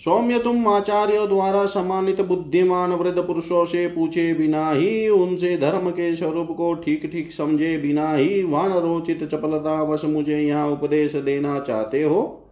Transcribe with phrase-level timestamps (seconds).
[0.02, 6.16] सौम्य तुम आचार्यों द्वारा सम्मानित बुद्धिमान वृद्ध पुरुषों से पूछे बिना ही उनसे धर्म के
[6.16, 12.04] स्वरूप को ठीक ठीक समझे बिना ही वानरोचित चपलता वश मुझे यहाँ उपदेश देना चाहते
[12.04, 12.44] हो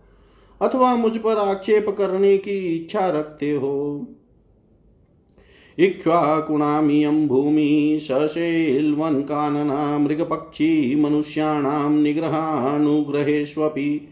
[0.62, 4.08] अथवा मुझ पर आक्षेप करने की इच्छा रखते हो।
[5.80, 14.08] इक्ष्वाकुणामियं भूमि सशेल्वन्कानना मृगपक्षी मनुष्याणां निग्रहानुग्रहेष्वपि।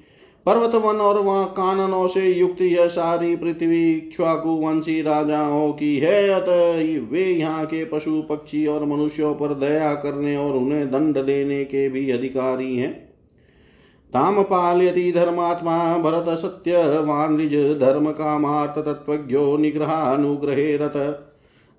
[0.46, 6.30] पर्वत वन और वहाँ काननों से युक्त यह सारी पृथ्वी इक्ष्वाकु वंशी राजाओं की है।
[6.30, 11.66] अतः वे यहाँ के पशु, पक्षी और मनुष्यों पर दया करने और उन्हें दंड देने
[11.66, 13.08] के भी अधिकारी हैं।
[14.14, 21.27] ताम पाल पालयति धर्मात्मा, भरत सत्यवान धर्म का कामार्थ तत्वज्ञो निग्रहानुग्रहे रथ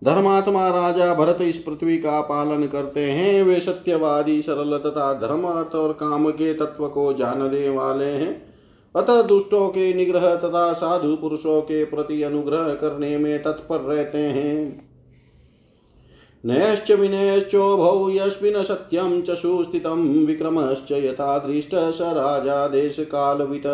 [0.05, 5.75] धर्मात्मा राजा भरत इस पृथ्वी का पालन करते हैं। वे सत्यवादी, सरल तथा धर्म अर्थ
[5.75, 8.49] और काम के तत्व को जानने वाले हैं।
[8.97, 14.89] अतः दुष्टों के निग्रह तथा साधु पुरुषों के प्रति अनुग्रह करने में तत्पर रहते हैं।
[16.45, 23.67] नयश्च विनयश्चोभौ यस्मिन् सत्यं च सुस्थितं। विक्रमश्च यथा दृष्ट स राजा देशकालवित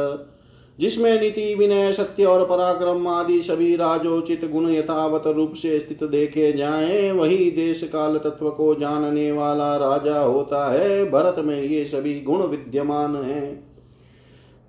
[0.78, 6.52] जिसमें नीति विनय सत्य और पराक्रम आदि सभी राजोचित गुण यथावत रूप से स्थित देखे
[6.52, 12.20] जाएँ, वही देश काल तत्व को जानने वाला राजा होता है। भरत में ये सभी
[12.20, 13.74] गुण विद्यमान है।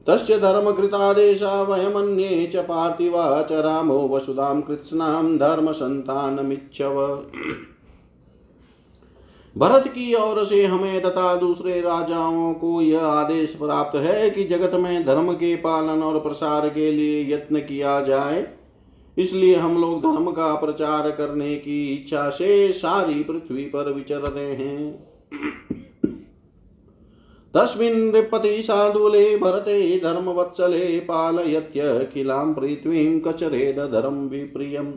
[0.07, 7.23] तस्य धर्मकृतादेशा वयमन्ये च पार्थिवा च रामो वसुधां कृत्स्नां धर्मसन्तानमिच्छव
[9.57, 14.71] भरत की ओर से हमें तथा दूसरे राजाओं को यह आदेश प्राप्त है कि जगत
[14.73, 18.47] में धर्म के पालन और प्रसार के लिए यत्न किया जाए।
[19.17, 24.55] इसलिए हम लोग धर्म का प्रचार करने की इच्छा से सारी पृथ्वी पर विचर रहे
[24.55, 25.07] हैं।
[27.53, 34.91] तस्मिन् नृपति साधुले भरते धर्मवत्सले पालयत्यखिलां पृथ्वीं कचरेद धर्म विप्रियम्।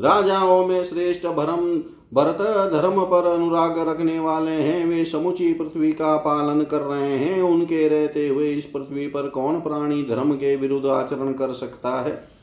[0.00, 1.82] राजाओं में श्रेष्ठ भरम
[2.14, 2.38] भरत
[2.72, 7.88] धर्म पर अनुराग रखने वाले हैं। वे समुची पृथ्वी का पालन कर रहे हैं। उनके
[7.88, 12.38] रहते हुए इस पृथ्वी पर कौन प्राणी धर्म के विरुद्ध आचरण कर सकता है?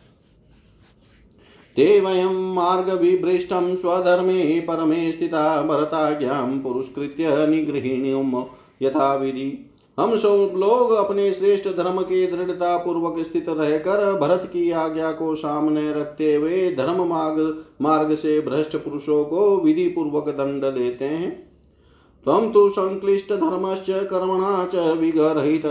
[1.76, 8.44] ते वयं मार्गविभ्रष्टं स्वधर्मे परमे स्थिता भरताज्ञां पुरस्कृत्य निगृहिणीं
[8.82, 14.72] यथा विधि हम सब लोग अपने श्रेष्ठ धर्म के दृढ़ता पूर्वक स्थित रहकर भरत की
[14.72, 20.64] आज्ञा को सामने रखते हुए धर्म मार्ग मार्ग से भ्रष्ट पुरुषों को विधि पूर्वक दंड
[20.64, 21.46] देते हैं।
[22.24, 25.62] त्वं तु संक्लिष्ट धर्मश्च, कर्मणा च, विगरहित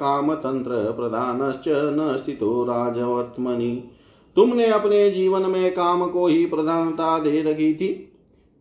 [0.00, 3.90] कामतंत्र प्रधानश्च, न स्थितो राजवर्त्मनि
[4.36, 8.12] तुमने अपने जीवन में काम को ही प्रधानता दे रखी थी।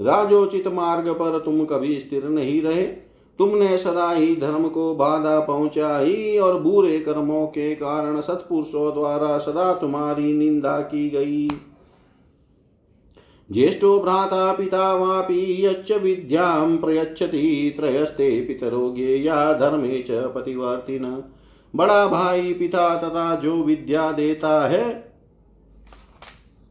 [0.02, 3.02] राजोचित मार्ग पर तुम कभी स्थिर नहीं रहे।
[3.39, 9.74] तुमने सदा ही धर्म को बाधा पहुंचाई और बुरे कर्मों के कारण सत्पुरुषों द्वारा सदा
[9.74, 11.47] तुम्हारी निंदा की गई।
[13.51, 21.24] ज्येष्ठो भ्राता पिता वापि यश्च विद्यां प्रयच्छति, त्रयस्ते पितरो ज्ञेया धर्मे च पतिवर्तिन।
[21.75, 25.13] बड़ा भाई पिता तथा जो विद्या देता है,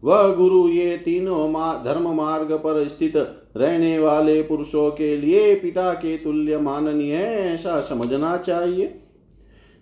[0.05, 1.53] वह गुरु ये तीनों
[1.85, 3.17] धर्म मार्ग पर स्थित
[3.57, 8.95] रहने वाले पुरुषों के लिए पिता के तुल्य माननीय ऐसा समझना चाहिए।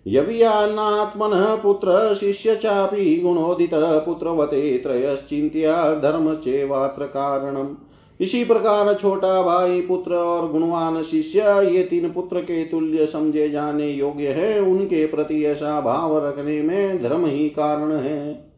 [0.07, 7.75] यवियात्मन पुत्र शिष्य चापि गुणोदित पुत्रवते त्रयश्चिंत्या धर्म चेवात्र कारणम।
[8.19, 11.39] इसी प्रकार छोटा भाई पुत्र और गुणवान शिष्य,
[11.71, 17.01] ये तीन पुत्र के तुल्य समझे जाने योग्य है। उनके प्रति ऐसा भाव रखने में
[17.03, 18.50] धर्म ही कारण है।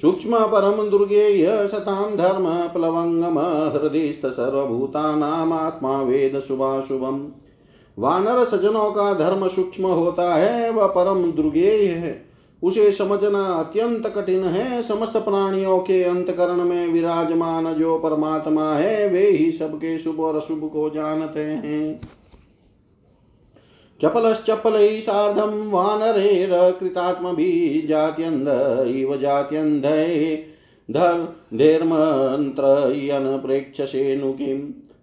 [0.00, 3.38] सूक्ष्म परम दुर्गेय सताम धर्म प्लवंगम
[3.78, 7.28] हृदय सर्वभूतानाम आत्मा वेद शुभाशुभम।
[7.98, 12.26] वानर सजनों का धर्म सूक्ष्म होता है, वह परम दुर्गेय है।
[12.62, 19.30] उसे समझना अत्यंत कठिन है, समस्त प्राणियों के अंतकरण में विराजमान जो परमात्मा है, वे
[19.30, 22.00] ही सबके शुभ और अशुभ को जानते हैं।
[24.00, 26.50] चपलश्चपल सार्धम वानरेर
[26.80, 28.48] कृतात्म भी जात्यंध
[28.96, 29.84] इव जात्यंध
[30.88, 31.20] धर
[31.54, 32.62] धैर्मंत्र
[33.46, 34.58] प्रेक्षसे नुकिम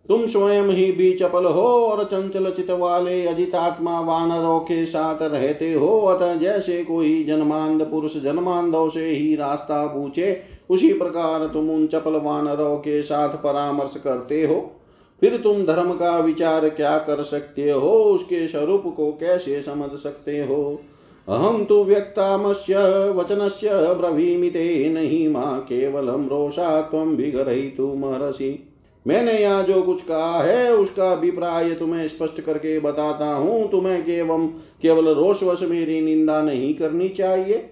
[0.09, 5.73] तुम स्वयं ही भी चपल हो और चंचल चित वाले अजितात्मा वानरों के साथ रहते
[5.73, 11.87] हो। अतः जैसे कोई जन्मांध पुरुष जन्मांधों से ही रास्ता पूछे, उसी प्रकार तुम उन
[11.87, 14.80] चपल वानरों के साथ परामर्श करते हो।
[15.21, 17.89] फिर तुम धर्म का विचार क्या कर सकते हो?
[17.89, 20.81] उसके स्वरूप को कैसे समझ सकते हो?
[21.27, 22.77] अहम तो व्यक्तामस्य,
[23.09, 28.67] वचनस्य ब्रवीमिते नहीं माँ केवलम रोषा तम विगरहितु महर्षि।
[29.07, 34.47] मैंने यहाँ जो कुछ कहा है, उसका अभिप्राय तुम्हें स्पष्ट करके बताता हूँ। तुम्हें केवल
[34.81, 37.69] केवल रोषवश मेरी निंदा नहीं करनी चाहिए।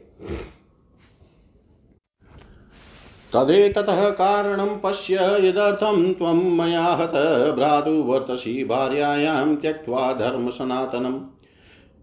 [3.33, 7.11] तदेततः कारणं पश्य यदर्थं त्वं मया हत
[7.55, 11.21] भ्रातुवर्तसी भार्यायां त्यक्त्वा धर्म सनातनम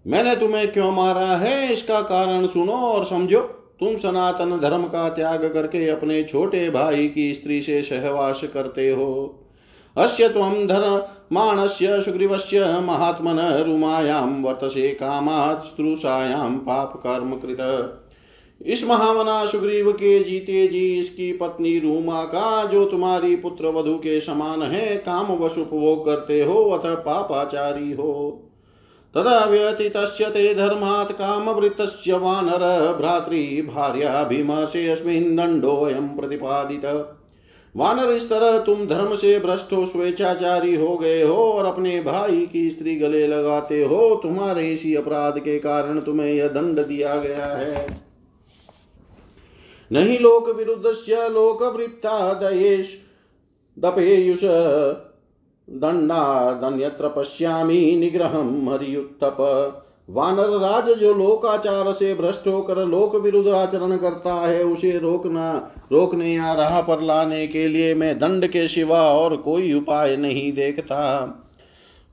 [0.07, 1.73] मैंने तुम्हें क्यों मारा है?
[1.73, 3.41] इसका कारण सुनो और समझो।
[3.81, 9.43] तुम सनातन धर्म का त्याग करके अपने छोटे भाई की स्त्री से सहवास करते हो।
[9.97, 15.81] अस्य त्वं धर्माणस्य सुग्रीवस्य महात्मन रुमायां वर्तसे कामात्
[16.67, 17.57] पाप कर्म कृत।
[18.65, 24.21] इस महावना सुग्रीव के जीते जी इसकी पत्नी रूमा का, जो तुम्हारी पुत्र वधु के
[24.21, 28.43] समान है, काम वश उपभोग करते हो, अतः पापाचारी हो।
[29.15, 37.17] तदा व्यतीतस्य ते धर्मात् कामवृत्तस्य वानर भ्रातृभार्याभिमसेऽस्मिन् दण्डोऽयं प्रतिपादित।
[37.77, 42.49] वानर, इस तरह तुम धर्म से भ्रष्ट हो, स्वेच्छाचारी हो गए हो, और अपने भाई
[42.53, 47.47] की स्त्री गले लगाते हो, तुम्हारे इसी अपराध के कारण तुम्हें यह दंड दिया गया
[47.47, 48.06] है।
[49.93, 53.01] नहीं लोक विरुद्ध लोक वृत्ता दयेश
[53.79, 54.41] दपेयुष
[55.69, 59.37] दंडादन्यत्र पश्यामी निग्रहम हरियुत्तप।
[60.11, 66.35] वानर राज जो लोकाचार से भ्रष्ट होकर लोक विरुद्ध आचरण करता है, उसे रोकना, रोकने
[66.35, 71.01] या राह पर लाने के लिए मैं दंड के सिवा और कोई उपाय नहीं देखता।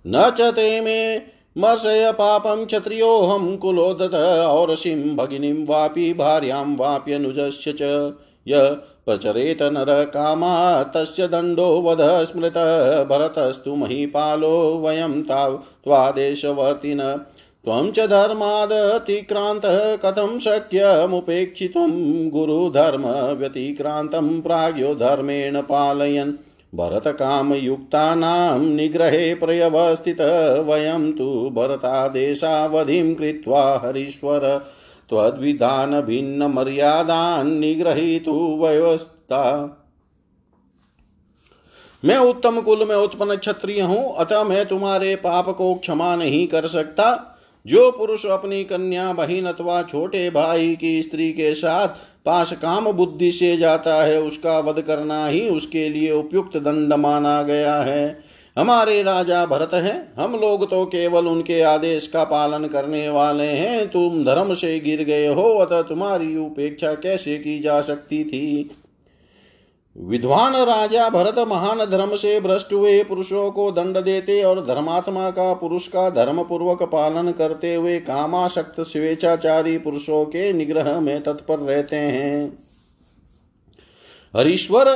[0.08, 8.14] न चते में मर्शय पापम क्षत्रियोहम कुलोदत और सिंह भगिनीं वापि भार्यां वाप्यनुजस्य च।
[8.48, 12.54] य प्रचरेत नर कामा तस्य दण्डो वध स्मृत
[13.10, 17.26] भरतस्तु महीपालो वयं ताव त्वादेशवर्तिन
[17.66, 26.34] त्वं च धर्मादतिक्रान्तः कथं शक्यमुपेक्षितुं गुरुधर्मव्यतिक्रान्तं प्राज्ञो धर्मेण पालयन्।
[26.76, 30.22] भरतकामयुक्तानां निग्रहे प्रयवस्थित
[30.68, 34.58] वयं तु भरतादेशावधिं कृत्वा हरीश्वर
[35.10, 39.44] त्वद्विधान भिन्न मर्यादान निग्रहीतु व्यवस्था।
[42.06, 46.68] मैं उत्तम कुल में उत्पन्न क्षत्रिय हूँ, अतः मैं तुम्हारे पाप को क्षमा नहीं कर
[46.68, 47.33] सकता।
[47.66, 51.88] जो पुरुष अपनी कन्या, बहिन अथवा छोटे भाई की स्त्री के साथ
[52.26, 57.44] पास काम बुद्धि से जाता है, उसका वध करना ही उसके लिए उपयुक्त दंड माना
[57.44, 63.10] गया है। हमारे राजा भरत हैं, हम लोग तो केवल उनके आदेश का पालन करने
[63.10, 68.24] वाले हैं। तुम धर्म से गिर गए हो, अतः तुम्हारी उपेक्षा कैसे की जा सकती
[68.24, 68.70] थी?
[69.96, 75.54] विद्वान राजा भरत महान धर्म से भ्रष्ट हुए पुरुषों को दंड देते और धर्मात्मा का
[75.54, 81.96] पुरुष का धर्म पूर्वक पालन करते हुए कामाशक्त स्वेच्छाचारी पुरुषों के निग्रह में तत्पर रहते
[81.96, 82.60] हैं।
[84.34, 84.88] हरीश्वर,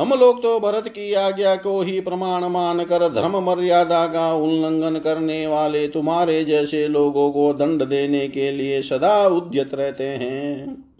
[0.00, 4.98] हम लोग तो भरत की आज्ञा को ही प्रमाण मान कर धर्म मर्यादा का उल्लंघन
[4.98, 10.95] करने वाले तुम्हारे जैसे लोगों को दंड देने के लिए सदा उद्यत रहते हैं।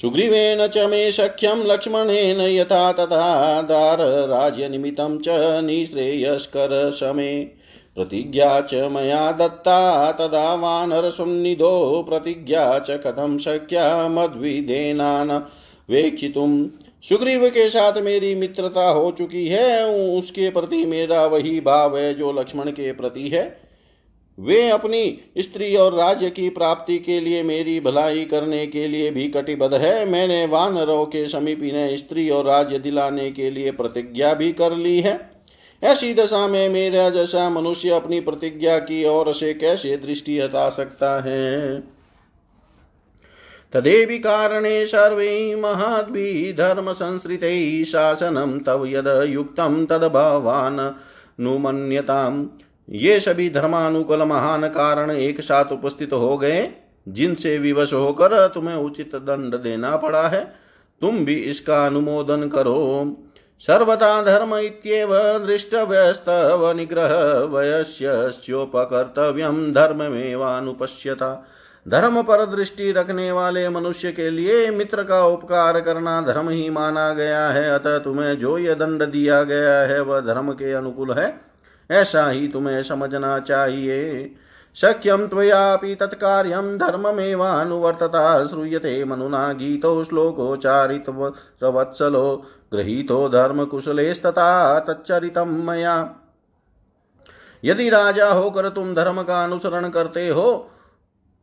[0.00, 5.24] सुग्रीवेण च मे सख्यं लक्ष्मणेन यथा तथा दारराज्यनिमित्तं च
[5.64, 7.44] निःश्रेयस्करशमे
[7.94, 15.30] प्रतिज्ञा च मया दत्ता, तदा वानरसुन्निधो। प्रतिज्ञा च कथं शक्या मद्विदेनान
[15.90, 16.68] वेक्षितुम्।
[17.02, 19.86] सुग्रीव के साथ मेरी मित्रता हो चुकी है,
[20.18, 23.69] उसके प्रति मेरा वही भाव है जो लक्ष्मण के प्रति है।
[24.40, 29.28] वे अपनी स्त्री और राज्य की प्राप्ति के लिए मेरी भलाई करने के लिए भी
[29.28, 34.52] कटिबद्ध है। मैंने वानरों के समीप इन्हें स्त्री और राज्य दिलाने के लिए प्रतिज्ञा भी
[34.52, 35.30] कर ली है।
[35.82, 41.20] ऐसी दशा में मेरा जैसा मनुष्य अपनी प्रतिज्ञा की ओर से कैसे दृष्टि हटा सकता
[41.20, 41.80] है?
[43.72, 50.90] तदेवि कारणे सर्वे महद्भिः धर्मसंसृतैः शासनं तव यद युक्तं तद भवान्
[51.42, 52.46] नुमन्यताम्।
[52.90, 56.70] ये सभी धर्मानुकूल महान कारण एक साथ उपस्थित हो गए,
[57.08, 60.54] जिनसे विवश होकर तुम्हें उचित दंड देना पड़ा है।
[61.00, 63.16] तुम भी इसका अनुमोदन करो।
[63.60, 71.46] सर्वथा धर्म इत्येव दृष्टव्यस्तव निग्रह वयस्योपकर्तव्यम धर्ममेवानुपश्यता।
[71.88, 77.12] धर्म पर दृष्टि रखने वाले मनुष्य के लिए मित्र का उपकार करना धर्म ही माना
[77.12, 81.49] गया है, अतः तुम्हें जो यह दंड दिया गया है, वह धर्म के अनुकूल है।
[81.90, 84.34] ऐसा ही तुम्हें समझना चाहिए।
[84.74, 96.14] शक्यं त्वयापि तत्कार्यं धर्ममेवानुवर्तता श्रूयते मनुना गीतो श्लोकोच्चारितवत्सलो गृहीतो धर्मकुशलेस्तथा तच्चरितं मया।
[97.64, 100.70] यदि राजा होकर तुम धर्म का अनुसरण करते हो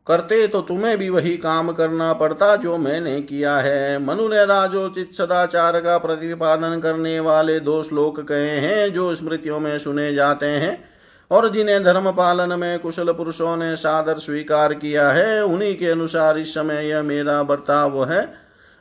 [0.08, 5.14] करते तो तुम्हें भी वही काम करना पड़ता जो मैंने किया है। मनु ने राजोचित
[5.14, 10.84] सदाचार का प्रतिपादन करने वाले दो श्लोक कहे हैं, जो स्मृतियों में सुने जाते हैं।
[11.30, 16.38] और जिन्हें धर्म पालन में कुशल पुरुषों ने सादर स्वीकार किया है, उन्हीं के अनुसार
[16.38, 18.34] इस समय यह मेरा बर्ताव है।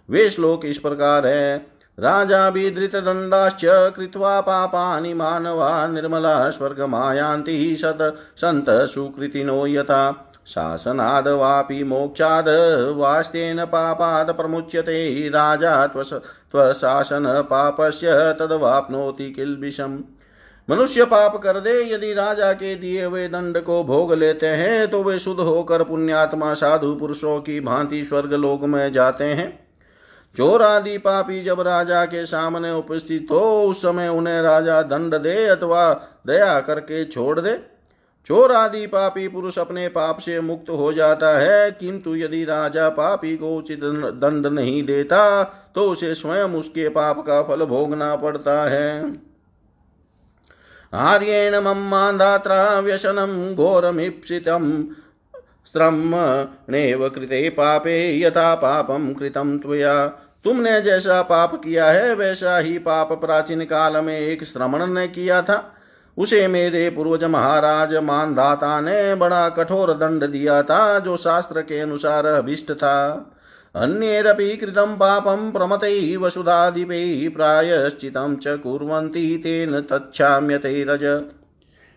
[0.10, 8.16] वे श्लोक इस प्रकार है। राजा भी दंडाश्च कृत्वा पापानि मानवा निर्मला स्वर्ग स्वर्गमायान्ति सत
[8.38, 12.46] सन्त सुकृतिनो यथा। शासनाद वापि मोक्षाद
[12.98, 20.00] वास्तेन पापाद प्रमुच्यते। राजा त्वशासन पापस्य तदवाप्नोति किल्बिषम्।
[20.68, 25.04] मनुष्य पाप कर दे, यदि राजा के दिए हुए दंड को भोग लेते हैं तो
[25.04, 29.48] वे शुद्ध होकर पुण्यात्मा साधु पुरुषों की भांति स्वर्ग लोक में जाते हैं।
[30.36, 35.46] चोर आदि पापी जब राजा के सामने उपस्थित हो, उस समय उन्हें राजा दंड दे
[35.46, 35.94] अथवा
[36.28, 37.60] दया करके छोड़ दे।
[38.28, 43.36] चोर आदि पापी पुरुष अपने पाप से मुक्त हो जाता है, किंतु यदि राजा पापी
[43.38, 43.84] को उचित
[44.16, 45.44] दंड नहीं देता
[45.76, 49.14] तो उसे स्वयं उसके पाप का फल भोगना पड़ता है।
[50.94, 54.84] आर्येण मम्मान्धात्रा व्यसनं घोरमीप्सितं
[55.66, 60.08] स्त्रम्णेव कृते पापे यथा पापम कृतम त्वया।
[60.46, 65.42] तुमने जैसा पाप किया है, वैसा ही पाप प्राचीन काल में एक श्रमण ने किया
[65.42, 65.58] था।
[66.18, 72.26] उसे मेरे पूर्वज महाराज मानदाता ने बड़ा कठोर दंड दिया था, जो शास्त्र के अनुसार
[72.26, 73.34] अभिष्ट था।
[73.76, 78.58] अन्येरपि कृतं पापं प्रमतैः वसुधाधिपैः प्रायश्चितं च
[79.44, 81.04] तेन तच्छाम्यते रज।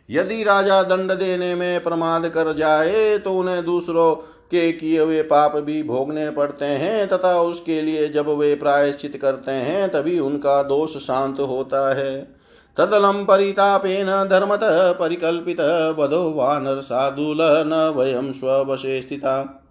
[0.08, 4.14] यदि राजा दंड देने में प्रमाद कर जाए तो उन्हें दूसरों
[4.50, 9.50] के किए हुए पाप भी भोगने पड़ते हैं, तथा उसके लिए जब वे प्रायश्चित करते
[9.50, 12.39] हैं, तभी उनका दोष शांत होता है।
[12.76, 15.60] तदलं परितापेन धर्मतः परिकल्पित
[15.98, 19.64] वधो वानर साधुल न वयम स्वशे स्थिता।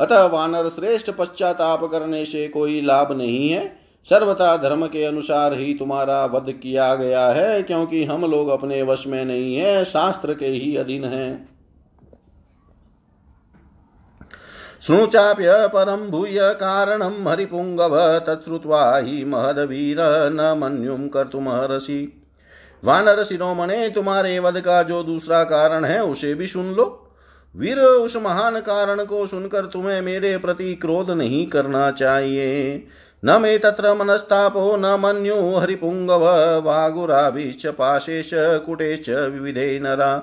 [0.00, 5.74] अतः वानर श्रेष्ठ पश्चाताप करने से कोई लाभ नहीं है। सर्वथा धर्म के अनुसार ही
[5.74, 10.46] तुम्हारा वध किया गया है, क्योंकि हम लोग अपने वश में नहीं है, शास्त्र के
[10.46, 11.48] ही अधीन है।
[14.86, 19.96] शृणुचाप्य परम भूय कारणं हरिपुङ्गव तत्श्रुत्वा हि महदवीर
[20.32, 22.21] न मन्युं कर्तुमर्हसि।
[22.84, 27.08] वानर शिरोमणे, तुम्हारे वध का जो दूसरा कारण है, उसे भी सुन लो।
[27.56, 32.86] वीर उस महान कारण को सुनकर तुम्हें मेरे प्रति क्रोध नहीं करना चाहिए।
[33.24, 36.24] न मे तत्र मनस्तापो, न मन्यु हरिपुङ्गव
[36.64, 40.16] वागुराभिश्च, पाशेश, कुटेश्च, विविधे नरा।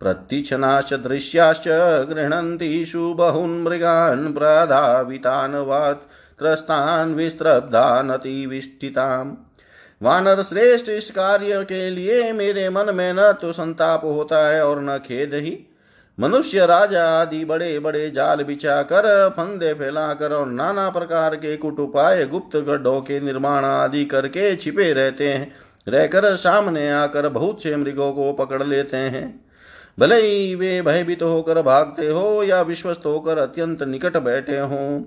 [0.00, 1.68] प्रतीक्षणाश्च दृश्याश्च,
[2.10, 5.92] गृह्णन्ति शुबहुन् मृगान् प्रधावितान् वा
[6.38, 7.14] त्रस्तान्
[10.04, 14.82] वानर श्रेष्ठ इस कार्य के लिए मेरे मन में न तो संताप होता है और
[14.82, 15.56] न खेद ही।
[16.18, 22.24] मनुष्य राजा आदि बड़े बड़े जाल बिछा कर फंदे फैलाकर और नाना प्रकार के कुटुपाय
[22.26, 25.52] गुप्त गड्ढों के निर्माण आदि करके छिपे रहते हैं।
[25.88, 29.26] रहकर सामने आकर बहुत से मृगों को पकड़ लेते हैं।
[29.98, 35.00] भले ही वे भयभीत होकर भागते हो या विश्वस्त होकर अत्यंत निकट बैठे हों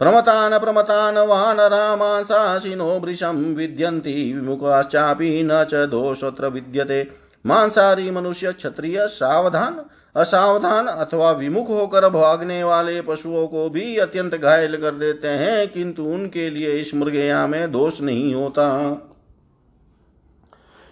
[0.00, 7.08] प्रमतान् प्रमतान् वानरामांसाशिनो वृषं विद्यन्ति, विमुखाश्चापि न च दोषोऽत्र विद्यते।
[7.46, 9.84] मांसारी मनुष्य क्षत्रिय, सावधान,
[10.16, 16.02] असावधान अथवा विमुख होकर भागने वाले पशुओं को भी अत्यंत घायल कर देते हैं, किंतु
[16.04, 18.66] उनके लिए इस मृगया में दोष नहीं होता।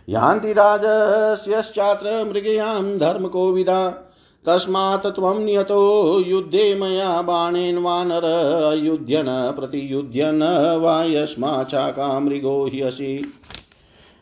[0.09, 4.08] यान्ति राजस्यश्चात्र मृगयां धर्म को विदा।
[4.49, 8.25] तस्मात् त्वं नियतो युद्धे मया बाणेन वानर
[8.83, 9.27] युध्यन
[9.57, 10.43] प्रतियुध्यन
[10.83, 13.33] वा मृगो ह्यसि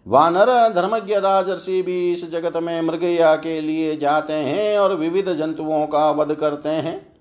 [0.06, 5.86] वानर, धर्मज्ञ, राजर्षि भी इस जगत में मृगया के लिए जाते हैं और विविध जंतुओं
[5.86, 7.12] का वध करते हैं।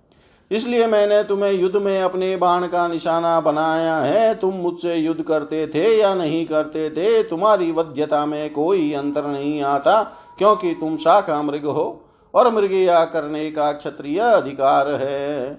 [0.51, 5.67] इसलिए मैंने तुम्हें युद्ध में अपने बाण का निशाना बनाया है। तुम मुझसे युद्ध करते
[5.67, 10.01] थे या नहीं करते थे, तुम्हारी वध्यता में कोई अंतर नहीं आता,
[10.37, 12.01] क्योंकि तुम शाखा मृग हो।
[12.35, 15.49] और मृगया करने का क्षत्रिय अधिकार है।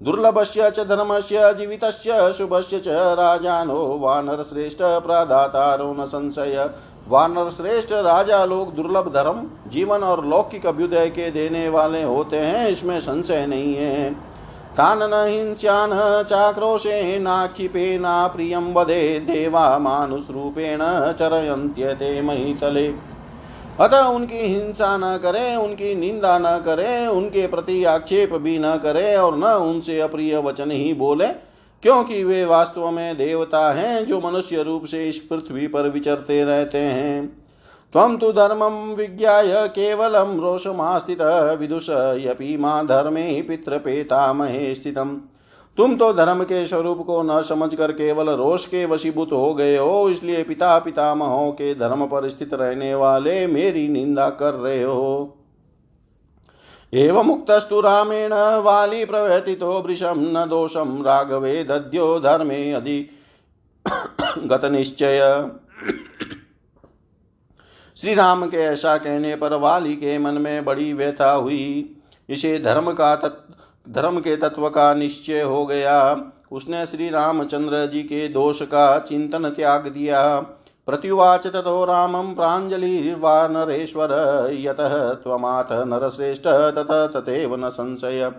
[0.00, 6.70] दुर्लभस्य च धर्मस्य, जीवितस्य, शुभस्य च राजानो, वानर श्रेष्ठ प्रादातारो न संशय।
[7.08, 12.68] वानर श्रेष्ठ राजा लोग दुर्लभ धर्म, जीवन और लौकिक अभ्युदय के देने वाले होते हैं,
[12.68, 14.10] इसमें संशय नहीं है।
[14.76, 15.90] तान न हिंस्यान,
[16.22, 20.78] चाक्रोशे नाक्षिपे ना प्रियं वदे देवा मानुषरूपेण
[21.12, 22.88] चरयन्त्यते महीतले
[23.80, 29.16] अतः उनकी हिंसा न करें, उनकी निंदा न करें, उनके प्रति आक्षेप भी न करें
[29.16, 31.26] और न उनसे अप्रिय वचन ही बोले,
[31.82, 36.78] क्योंकि वे वास्तव में देवता हैं जो मनुष्य रूप से इस पृथ्वी पर विचरते रहते
[36.78, 37.40] हैं।
[37.92, 45.16] त्वं तु धर्मं विज्ञाय केवलं रोषमास्थितः विदुषयपि मा धर्मे पितृपेतामहे स्थितम्।
[45.78, 49.76] तुम तो धर्म के स्वरूप को न समझ कर केवल रोष के वशीभूत हो गए
[49.76, 55.36] हो, इसलिए पिता पितामहों के धर्म पर स्थित रहने वाले मेरी निंदा कर रहे हो।
[56.92, 62.98] एवं मुक्तस्तु रामेण वाली प्रवर्तितो वृषम न दोषम राघवे दद्यो धर्मे अधि
[64.38, 65.20] गत निश्चय।
[67.96, 71.96] श्री राम के ऐसा कहने पर वाली के मन में बड़ी व्यथा हुई।
[72.28, 73.54] इसे धर्म का तत्व
[73.86, 75.96] धर्म के तत्व का निश्चय हो गया।
[76.52, 80.40] उसने श्री रामचंद्र जी के दोष का चिंतन त्याग दिया।
[80.88, 84.12] प्रत्युवाच ततो रामं प्राञ्जलिर्वानरेश्वर
[84.52, 88.30] यतः त्वमाथ नरश्रेष्ठ तत तथैव न संशय।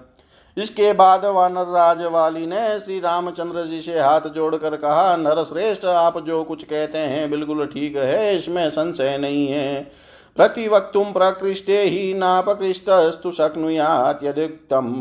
[0.58, 6.18] इसके बाद वानर राज वाली ने श्री रामचंद्र जी से हाथ जोड़कर कहा, नरश्रेष्ठ, आप
[6.20, 9.92] जो कुछ कहते हैं बिल्कुल ठीक है, इसमें संशय नहीं है।
[10.38, 14.92] प्रतिवक्तुं प्रकृष्टे हि नापकृष्टस्तु शक्नुयात् यदुक्तं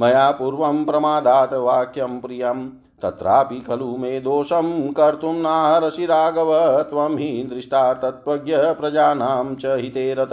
[0.00, 2.68] मया पूर्वं प्रमादात् वाक्यं प्रियं।
[3.02, 10.30] तत्रापि खलु मे दोषं कर्तुं नाहरसि राघव, त्वं हि दृष्टार्थत्वज्ञ प्रजानां च हिते रत।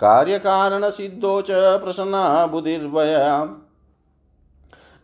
[0.00, 3.48] कार्यकारणसिद्धो च प्रसन्ना बुधिर्वया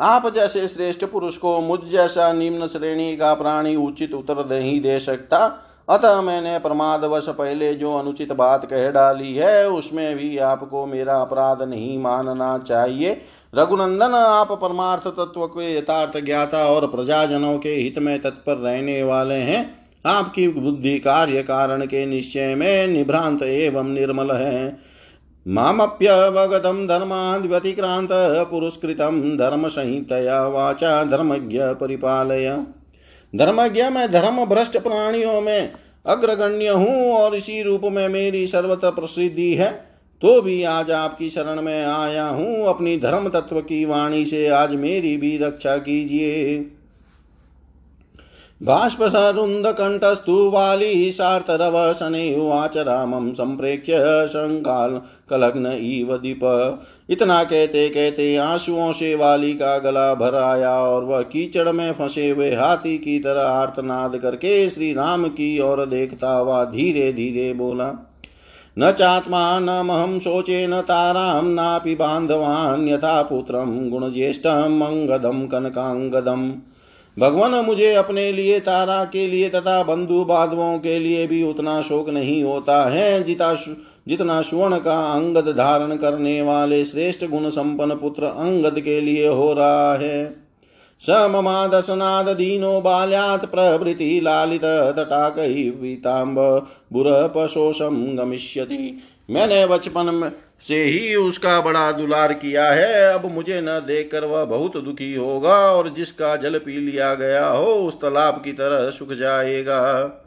[0.01, 4.99] आप जैसे श्रेष्ठ पुरुष को मुझ जैसा निम्न श्रेणी का प्राणी उचित उत्तर नहीं दे
[4.99, 5.39] सकता
[5.89, 11.63] अतः मैंने प्रमादवश पहले जो अनुचित बात कह डाली है, उसमें भी आपको मेरा अपराध
[11.63, 13.21] नहीं मानना चाहिए।
[13.55, 19.35] रघुनंदन, आप परमार्थ तत्व के यथार्थ ज्ञाता और प्रजाजनों के हित में तत्पर रहने वाले
[19.35, 24.79] हैं। आपकी बुद्धि कार्य कारण के निश्चय में निभ्रांत एवं निर्मल है।
[25.49, 28.09] मामप्यवगतं धर्माद्व्यतिक्रान्त
[28.51, 32.67] पुरस्कृतं धर्मसंहितया वाचा धर्मज्ञ परिपालय।
[33.37, 35.73] धर्मज्ञ मैं धर्म भ्रष्ट प्राणियों में
[36.07, 39.73] अग्रगण्य हूँ और इसी रूप में मेरी सर्वत्र प्रसिद्धि है।
[40.23, 44.75] तो भी आज आपकी शरण में आया हूँ। अपनी धर्म तत्व की वाणी से आज
[44.75, 46.59] मेरी भी रक्षा कीजिए।
[48.63, 56.45] बाष्पसरुन्दकण्ठस्तु वाली सार्तरवसने उवाच रामं सम्प्रेक्ष्य शङ्काल कलग्न इव दीप।
[57.11, 62.31] इतना कहते कहते आंसुओं से वाली का गला भर आया और वह कीचड़ में फंसे
[62.31, 67.93] हुए हाथी की तरह आर्तनाद करके श्री राम की ओर देखता हुआ धीरे धीरे बोला,
[68.79, 76.53] न चात्मा, न महं शोचे, न तारां नापि बान्धवान् यथा पुत्रं गुणज्येष्ठम् अङ्गदं कनकाङ्गदम्।
[77.19, 82.09] भगवान मुझे अपने लिए, तारा के लिए तथा बंधु बांधवों के लिए भी उतना शोक
[82.09, 83.55] नहीं होता है। जिता
[84.09, 89.53] जितना सुवर्ण का अंगद धारण करने वाले श्रेष्ठ गुण संपन्न पुत्र अंगद के लिए हो
[89.53, 90.43] रहा है।
[91.03, 96.39] स ममादसनाद दीनो बाल्यात् प्रभृति लालित तटाकैवीताम्ब
[96.93, 98.99] बुरपशोषं गमिष्यति।
[99.31, 100.33] मैंने बचपन में
[100.69, 105.57] से ही उसका बड़ा दुलार किया है। अब मुझे न देखकर वह बहुत दुखी होगा
[105.57, 110.19] और जिसका जल पी लिया गया हो, उस तालाब की तरह सुख जाएगा।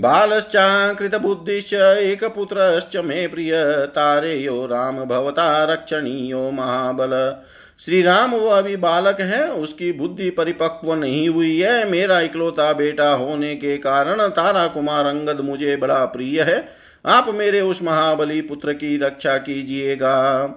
[0.00, 3.52] बालश्चाकृत बालश्चाकृतबुद्धिश्च एकपुत्रश्च मे प्रिय,
[3.86, 7.42] तारेयो राम भवता रक्षणीयो महाबल।
[7.78, 13.10] श्री राम वो अभी बालक है, उसकी बुद्धि परिपक्व नहीं हुई है। मेरा इकलौता बेटा
[13.10, 16.75] होने के कारण तारा कुमार अंगद मुझे बड़ा प्रिय है।
[17.06, 20.48] आप मेरे उस महाबली पुत्र की रक्षा कीजिएगा।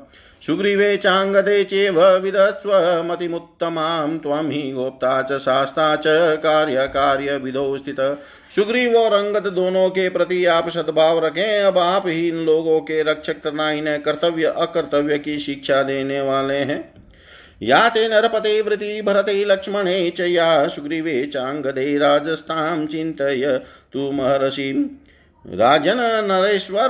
[0.41, 2.69] सुग्रीवे चाङ्गदे चेव विदस्व,
[3.05, 6.03] मतिमुत्तमां त्वं हि गोप्ता च, शास्ता च
[6.37, 8.19] कार्य कार्य विधो स्थित।
[8.55, 13.03] सुग्रीव और अंगद दोनों के प्रति आप सद्भाव रखें। अब आप ही इन लोगों के
[13.03, 16.93] रक्षक तथा इन्हें कर्तव्य, अकर्तव्य की शिक्षा देने वाले हैं।
[17.61, 23.61] या ते नरपते वृति भरते लक्ष्मणे च या सुग्रीवे चाङ्गदे राजस्तां चिन्तय।
[23.93, 24.85] तु महर्षिम्
[25.45, 25.97] राजन,
[26.31, 26.87] नरेश्वर,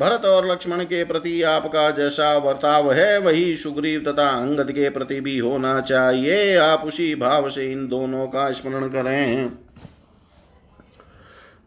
[0.00, 5.20] भरत और लक्ष्मण के प्रति आपका जैसा वर्ताव है, वही सुग्रीव तथा अंगद के प्रति
[5.20, 9.52] भी होना चाहिए। आप उसी भाव से इन दोनों का स्मरण करें।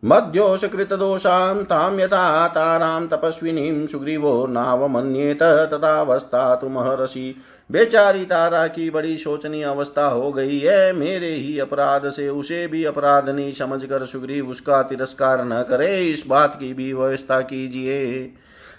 [0.05, 7.35] मध्योषकृतदोषां तां यथा तारां तपस्विनीं सुग्रीवो नावमन्येत तथावस्थातु महर्षि
[7.71, 12.83] बेचारी तारा की बड़ी शोचनीय अवस्था हो गई है। मेरे ही अपराध से उसे भी
[12.85, 18.31] अपराध नहीं समझकर सुग्रीव उसका तिरस्कार न करे। इस बात की भी व्यवस्था कीजिए।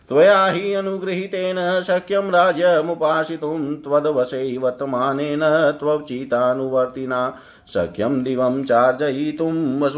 [0.08, 5.40] त्वया हि अनुगृहीतेन शक्यं राज्यमुपासितुं त्वद्वशै वर्तमानेन
[5.80, 9.88] त्वचितानुवर्तिना शक्यं दिवं चार्जयितुं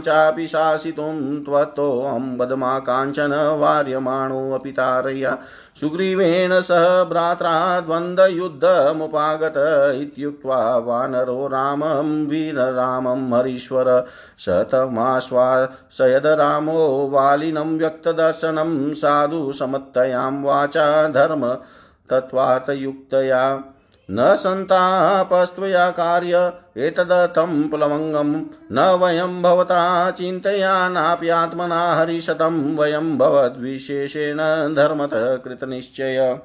[0.00, 5.38] चापि शासितुं त्वत्तोऽहं वदमा काञ्चन वार्यमाणोऽपि तारया।
[5.80, 9.54] सुग्रीवेण सह भ्रात्रा द्वन्द्वयुद्धमुपागत
[10.00, 14.06] इत्युक्त्वा वानरो रामं, वीररामं, हरीश्वर
[14.38, 21.54] शतमाश्वासयद रामो वालिनं व्यक्तदर्शनं साधु समत्तयां वाचा धर्म
[22.10, 23.62] तत्त्वार्थयुक्तया
[24.10, 28.28] न सन्तापस्त्वया कार्य एतदर्थं प्लवङ्गं
[28.72, 34.38] न वयं भवता चिन्तयानाप्यात्मना हरिशतं, वयं भवद्विशेषेण
[34.74, 36.38] धर्मतः कृतनिश्चय।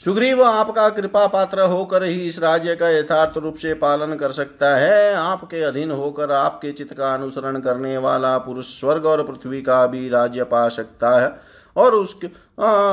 [0.00, 4.74] सुग्रीव आपका कृपा पात्र होकर ही इस राज्य का यथार्थ रूप से पालन कर सकता
[4.76, 9.86] है। आपके अधीन होकर आपके चित्त का अनुसरण करने वाला पुरुष स्वर्ग और पृथ्वी का
[9.86, 11.40] भी राज्य पा सकता है
[11.76, 12.26] और उसके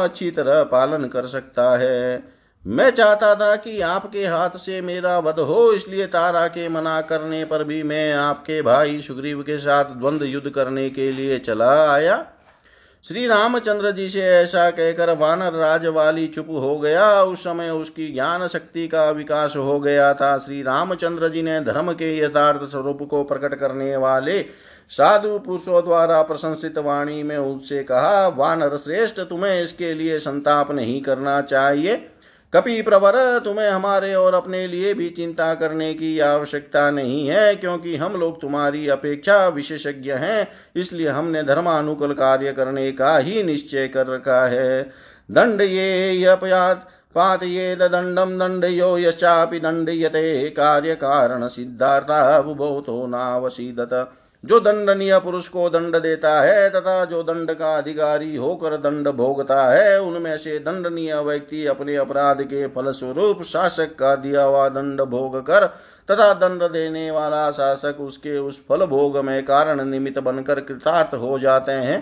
[0.04, 5.40] अच्छी तरह पालन कर सकता है। मैं चाहता था कि आपके हाथ से मेरा वध
[5.40, 10.26] हो, इसलिए तारा के मना करने पर भी मैं आपके भाई सुग्रीव के साथ द्वंद्व
[10.26, 12.26] युद्ध करने के लिए चला आया।
[13.06, 18.12] श्री रामचंद्र जी से ऐसा कहकर वानर राज वाली चुप हो गया। उस समय उसकी
[18.14, 23.08] ज्ञान शक्ति का विकास हो गया था। श्री रामचंद्र जी ने धर्म के यथार्थ स्वरूप
[23.10, 24.42] को प्रकट करने वाले
[24.92, 31.02] साधु पुरुषों द्वारा प्रशंसित वाणी में उससे कहा, वानर श्रेष्ठ, तुम्हें इसके लिए संताप नहीं
[31.02, 31.96] करना चाहिए।
[32.54, 37.96] कपि प्रवर तुम्हें हमारे और अपने लिए भी चिंता करने की आवश्यकता नहीं है, क्योंकि
[37.96, 44.08] हम लोग तुम्हारी अपेक्षा विशेषज्ञ हैं, इसलिए हमने धर्मानुकूल कार्य करने का ही निश्चय कर
[44.08, 44.82] रखा है।
[45.30, 49.60] दंड ये अपयात पातये दंडम दंड यो यश्चापि
[50.52, 53.94] कार्य कारण सिद्धार्था बुभौतो नावसीदत।
[54.44, 59.64] जो दंडनीय पुरुष को दंड देता है तथा जो दंड का अधिकारी होकर दंड भोगता
[59.66, 65.38] है, उनमें से दंडनीय व्यक्ति अपने अपराध के फलस्वरूप शासक का दिया हुआ दंड भोग
[65.48, 65.66] कर
[66.10, 71.40] तथा दंड देने वाला शासक उसके उस फल भोग में कारण निमित्त बनकर कृतार्थ हो
[71.40, 72.00] जाते हैं।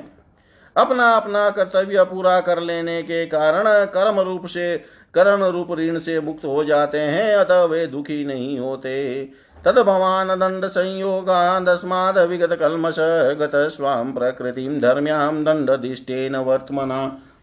[0.75, 4.77] अपना अपना कर्तव्य पूरा कर लेने के कारण कर्म रूप से,
[5.13, 9.29] करण रूप ऋण से मुक्त हो जाते हैं, अतः वे दुखी नहीं होते।
[9.65, 12.95] तद भवान दंड संयोगादस्माद विगत कलमश
[13.39, 16.99] गत स्वाम प्रकृतिम धर्म्याम दंडिष्टेन वर्तमना।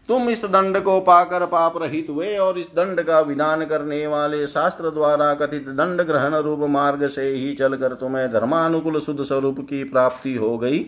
[0.09, 4.47] तुम इस दंड को पाकर पाप रहित हुए और इस दंड का विधान करने वाले
[4.47, 9.83] शास्त्र द्वारा कथित दंड ग्रहण रूप मार्ग से ही चलकर तुम्हें धर्मानुकूल शुद्ध स्वरूप की
[9.83, 10.79] प्राप्ति हो गई।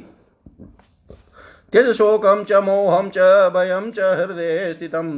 [1.74, 3.18] त्यज शोकम च मोहम च
[3.56, 5.10] भयम च, हृदय स्थितम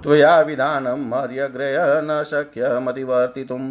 [0.00, 3.70] त्वया विधानम मर्यग्रय न शक्य मतिवर्तितुम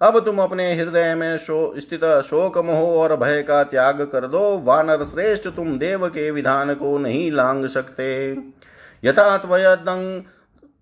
[0.00, 4.58] अब तुम अपने हृदय में शो, स्थित शोक मोह और भय का त्याग कर दो।
[4.58, 8.36] वानर श्रेष्ठ तुम देव के विधान को नहीं लांग सकते।
[9.04, 10.22] यथा त्वयदंग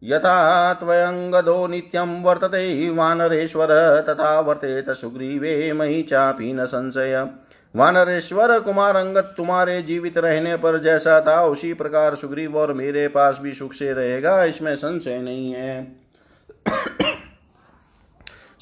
[0.03, 3.69] यथा त्वयंगदो नित्यं वर्तते वानरेश्वर,
[4.09, 7.27] तथा वर्तेत सुग्रीवे मही चापी न संशय।
[7.75, 13.39] वानरेश्वर कुमार अंगत तुम्हारे जीवित रहने पर जैसा था, उसी प्रकार सुग्रीव और मेरे पास
[13.43, 16.05] भी सुख से रहेगा, इसमें संशय नहीं है।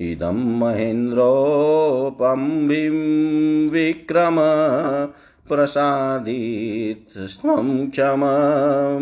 [0.00, 2.68] इदं महेन्द्रोपं
[3.68, 4.36] विक्रम
[5.48, 8.22] प्रसादित्स्त्वं क्षम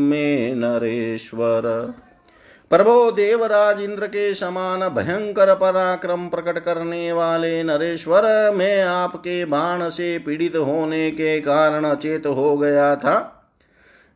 [0.01, 1.95] मे नरेश्वर।
[2.71, 10.19] प्रभो देवराज इंद्र के समान भयंकर पराक्रम प्रकट करने वाले नरेश्वर, मैं आपके बाण से
[10.19, 13.35] पीड़ित होने के कारण अचेत हो गया था।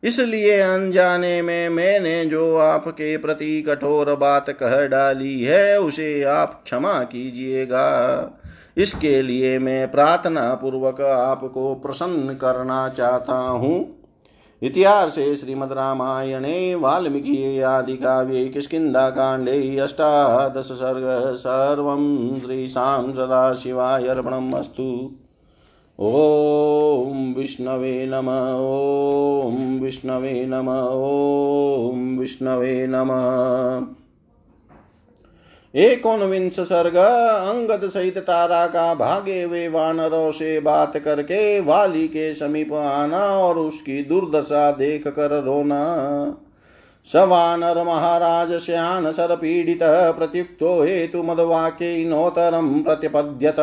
[0.03, 7.03] इसलिए अनजाने में मैंने जो आपके प्रति कठोर बात कह डाली है, उसे आप क्षमा
[7.03, 8.31] कीजिएगा।
[8.77, 14.02] इसके लिए मैं प्रार्थना पूर्वक आपको प्रसन्न करना चाहता हूँ।
[14.62, 25.11] इतिहासे श्रीमद्रामायणे वाल्मीकियादिकाव्ये किष्किन्धाकाण्डे अष्टादश सर्ग सर्वं श्रीशां सदाशिवाय अर्पणम् अस्तु।
[26.01, 28.29] ॐ विष्णवे नम,
[29.48, 34.02] ॐ विष्णवे नम, ॐ विष्णवे नमः।
[35.75, 42.73] एकोनविंश सर्ग अंगद सहित तारा का भागे वे वानरों से बात करके वाली के समीप
[42.73, 45.79] आना और उसकी दुर्दशा देख कर रोना।
[47.07, 53.61] सवानर महाराज, श्यान सर पीड़ित, प्रत्युक्तो हेतु मदवाक्य नोतरम प्रतिपद्यत।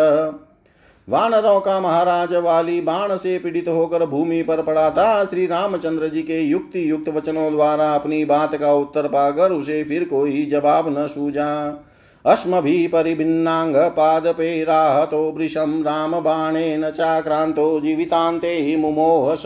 [1.08, 6.22] वानरों का महाराज वाली बाण से पीड़ित होकर भूमि पर पड़ा था। श्री रामचंद्र जी
[6.22, 11.06] के युक्ति युक्त वचनों द्वारा अपनी बात का उत्तर पाकर उसे फिर कोई जवाब न
[11.08, 11.86] सूझा।
[12.26, 19.44] अस्मभिः परिभिन्नाङ्गपादपे राहतो वृषं रामबाणेन चाक्रांतो जीवितान्ते मुमोहस।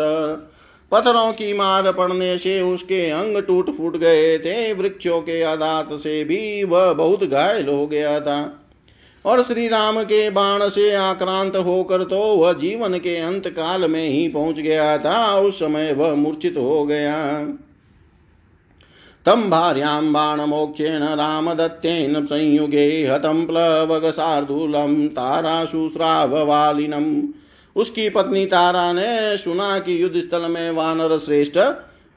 [0.92, 6.24] पत्थरों की मार पड़ने से उसके अंग टूट फूट गए थे, वृक्षों के आदात से
[6.24, 8.60] भी वह बहुत घायल हो गया था।
[9.26, 14.10] और श्री राम के बाण से आक्रांत होकर तो वह जीवन के अंत काल में
[14.10, 17.16] ही पहुँच गया था, उस समय वह मूर्छित हो गया।
[19.26, 27.28] तं भार्यां बाणमोक्षेण रामदत्तेन संयुगे हतं प्लवगशार्दूलं ताराशुश्राववालिनम्
[27.76, 31.60] उसकी पत्नी तारा ने सुना कि युद्ध स्थल में वानर श्रेष्ठ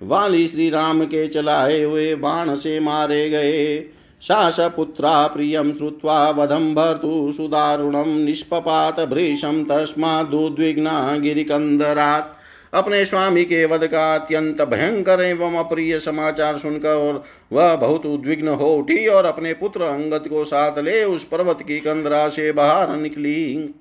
[0.02, 3.84] वाली श्री राम के चलाए हुए बाण से मारे गए।
[4.22, 12.35] शासपुत्रा प्रियं श्रुत्वा वधं भर्तु सुदारुणं, निष्पपात भृशं तस्मादुद्विग्ना गिरिकन्दरात्।
[12.76, 18.74] अपने स्वामी के वध का अत्यंत भयंकर एवं अप्रिय समाचार सुनकर वह बहुत उद्विग्न हो
[18.74, 23.74] उठी और अपने पुत्र अंगद को साथ ले उस पर्वत की कंदरा से बाहर निकली।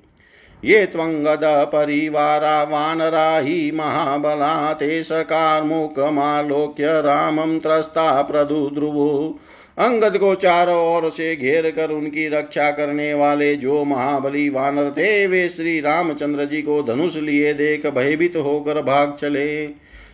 [0.64, 9.34] ये त्वंगद परिवारा वानरा ही महाबला ते सकारमुखमालोक्य रामं, त्रस्ता, प्रदुद्रुवु।
[9.78, 15.28] अंगद को चारों ओर से घेर कर उनकी रक्षा करने वाले जो महाबली वानर थे,
[15.28, 19.68] वे श्री रामचंद्र जी को धनुष लिए देख भयभीत होकर भाग चले।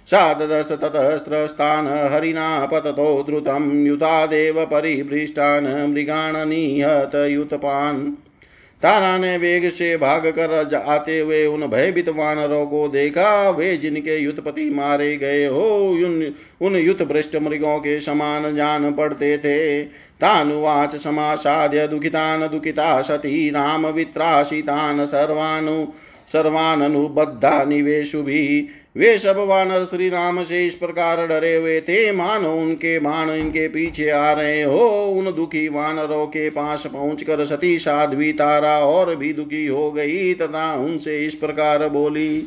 [0.06, 8.12] सात दस तत ततस्त्रस्तान् हरिणा पततो द्रुतं युतादेव परिभृष्टान् मृगाण निहत युतपान्।
[8.84, 14.18] तारा ने वेग से भाग कर आते हुए उन भयभीत वानरों को देखा। वे जिनके
[14.18, 19.84] युतपति मारे गए हो, उन उन युत भ्रष्ट मृगों के समान जान पड़ते थे।
[20.22, 25.88] तानुवाच समासाद्य दुखितान दुखिता सती राम वित्रासितान सर्वानु
[26.32, 32.54] सर्वानुबद्धा निवेशु भी वे सब वानर श्री राम से इस प्रकार डरे हुए थे। मानो
[32.54, 38.34] उनके बाण इनके पीछे आ रहे हो। उन दुखी वानरों के पास पहुंचकर सती साध्वी
[38.34, 42.44] तारा और भी दुखी हो गई तथा उनसे इस प्रकार बोली,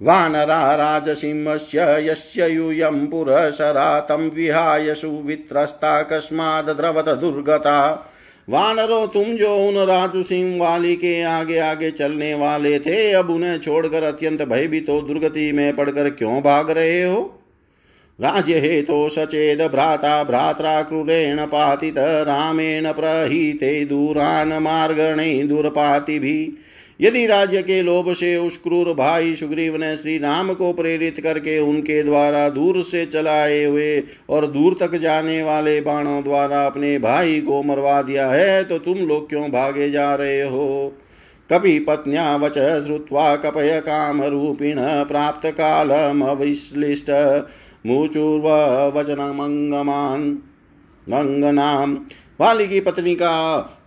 [0.00, 8.06] वानरा राजसिंहस्य यस्य यूयं पुरशरा तं विहाय सुवित्रस्ता कस्माद् द्रवत दुर्गता।
[8.50, 13.58] वानरो तुम जो उन राजू सिंह वाली के आगे आगे चलने वाले थे, अब उन्हें
[13.58, 17.20] छोड़कर अत्यंत भयभीत तो दुर्गति में पड़कर क्यों भाग रहे हो?
[18.18, 26.52] राज्य हे तो सचेद भ्राता भ्रात्रा क्रूरेण पातित, रामेण प्रहीते दूरान मार्गणे दुर्पाति भी
[27.00, 31.58] यदि राज्य के लोभ से उस क्रूर भाई सुग्रीव ने श्री राम को प्रेरित करके
[31.58, 37.40] उनके द्वारा दूर से चलाए हुए और दूर तक जाने वाले बाणों द्वारा अपने भाई
[37.40, 40.94] को मरवा दिया है तो तुम लोग क्यों भागे जा रहे हो?
[41.52, 47.46] कपि पत्न्या वच श्रुत्वा कपय कामरूपिण प्राप्त कालम कालमविश्लिष्ट
[47.86, 50.36] मुचुर्वचनमङ्गमान्
[51.08, 52.06] मंगनाम।
[52.40, 53.32] वाली की पत्नी का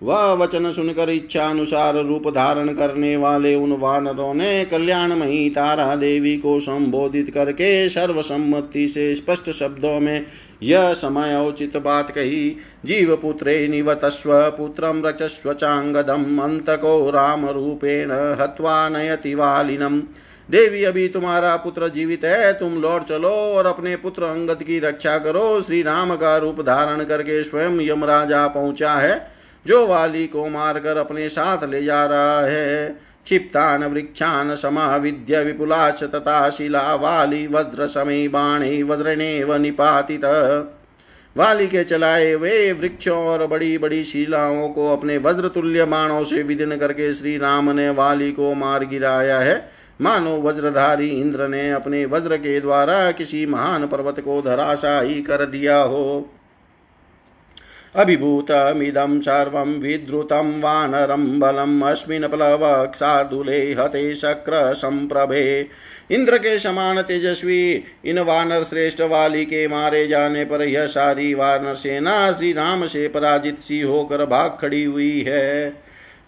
[0.03, 6.37] वह वचन सुनकर इच्छा अनुसार रूप धारण करने वाले उन वानरों ने कल्याणमयी तारा देवी
[6.37, 10.25] को संबोधित करके सर्वसम्मति से स्पष्ट शब्दों में
[10.63, 18.89] यह समय उचित बात कही, जीव पुत्रे निवतस्व पुत्रम रचस्व चांगदम अंतको राम रूपेण हत्वा
[18.89, 20.01] नयति वालिनम।
[20.49, 25.17] देवी, अभी तुम्हारा पुत्र जीवित है, तुम लौट चलो और अपने पुत्र अंगद की रक्षा
[25.17, 29.31] करो। श्री राम का रूप धारण करके स्वयं यमराजा पहुँचा है,
[29.65, 32.87] जो वाली को मारकर अपने साथ ले जा रहा है।
[33.25, 40.25] क्षिप्तान, वृक्षान, समाविद्य, विपुलाच तथा शिला वाली, वज्र समय बाणे, वज्रनेव, निपातित।
[41.35, 46.43] वाली के चलाए वे वृक्षों और बड़ी बड़ी शिलाओं को अपने वज्र तुल्य बाणों से
[46.43, 49.55] विदिन करके श्री राम ने वाली को मार गिराया है।
[50.03, 55.77] मानो वज्रधारी इंद्र ने अपने वज्र के द्वारा किसी महान पर्वत को धराशाही कर दिया
[55.77, 56.29] हो।
[57.95, 65.69] अभिभूतमिदं सर्वं विद्रुतं वानरं बलम् अस्मिन् प्लवक्षार्दूले हते शक्र संप्रभे।
[66.11, 71.75] इंद्र के समान तेजस्वी, इन वानर श्रेष्ठ वाली के मारे जाने पर यह सारी वानर
[71.75, 75.73] सेना श्री राम से पराजित सी होकर भाग खड़ी हुई है।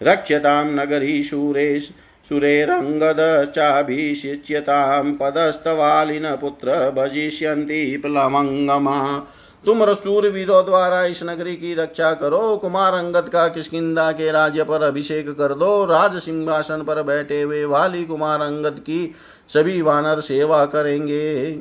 [0.02, 1.90] रक्षताम नगरी सूरेश
[2.28, 9.26] सुरेरङ्गदश्चाभिषिच्यतां पदस्तवालिन पुत्र भजिष्यन्ति प्लवङ्गमा।
[9.64, 14.64] तुम रसूर वीरों द्वारा इस नगरी की रक्षा करो कुमार अंगद का किसकिदा के राज्य
[14.64, 19.14] पर अभिषेक कर दो राज सिंहासन पर बैठे हुए वाली कुमार अंगद की
[19.48, 21.60] सभी वानर सेवा करेंगे।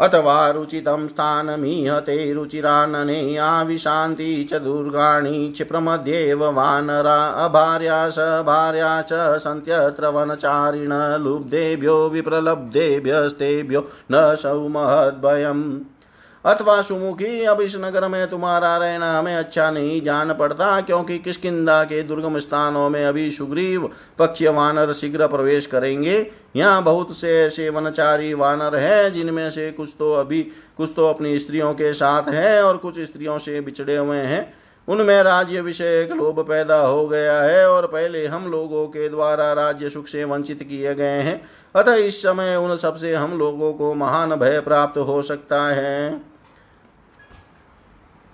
[0.00, 10.92] अथवा रुचितं स्थानमीहते रुचिरानने आविशान्ति च दुर्गाणि क्षिप्रमध्येव वानरा अभार्या स भार्या च सन्त्यत्र वनचारिण
[11.24, 15.64] लुब्धेभ्यो विप्रलब्धेभ्यस्तेभ्यो न सौमहद्भयम्
[16.44, 21.82] अथवा सुमुखी अब इस नगर में तुम्हारा रहना हमें अच्छा नहीं जान पड़ता, क्योंकि किसकिदा
[21.84, 27.68] के दुर्गम स्थानों में अभी सुग्रीव पक्ष वानर शीघ्र प्रवेश करेंगे। यहाँ बहुत से ऐसे
[27.68, 30.42] वनचारी वानर हैं, जिनमें से कुछ तो अभी,
[30.76, 34.54] कुछ तो अपनी स्त्रियों के साथ हैं और कुछ स्त्रियों से बिछड़े हुए हैं।
[34.88, 39.88] उनमें राज्य विषय लोभ पैदा हो गया है और पहले हम लोगों के द्वारा राज्य
[39.90, 41.40] सुख से वंचित किए गए हैं।
[41.74, 46.20] अतः इस समय उन सबसे हम लोगों को महान भय प्राप्त हो सकता है।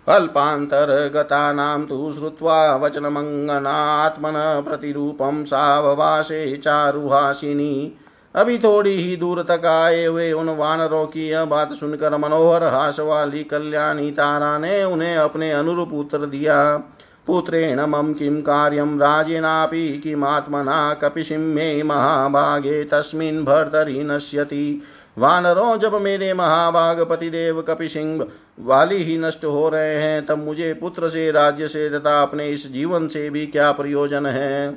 [0.08, 4.34] अल्पान्तर्गतानां तु श्रुत्वा वचनमङ्गनात्मन
[4.68, 7.98] प्रतिरूपं साववासे चारुहासिनी।
[8.34, 13.00] अभी थोड़ी ही दूर तक आए हुए उन वानरों की यह बात सुनकर मनोहर हास
[13.00, 16.82] वाली कल्याणी, तारा ने उन्हें अपने अनुरूप उत्तर दिया।
[17.26, 24.82] पुत्रेण मम किं कार्यं राजेनापि किमात्मना कपिसिंहे महाभागे तस्मिन् भर्तरि नश्यति।
[25.18, 28.26] वानरों जब मेरे महाभाग पतिदेव कपि सिंह
[28.60, 32.72] वाली ही नष्ट हो रहे हैं, तब मुझे पुत्र से, राज्य से तथा अपने इस
[32.72, 34.70] जीवन से भी क्या प्रयोजन है?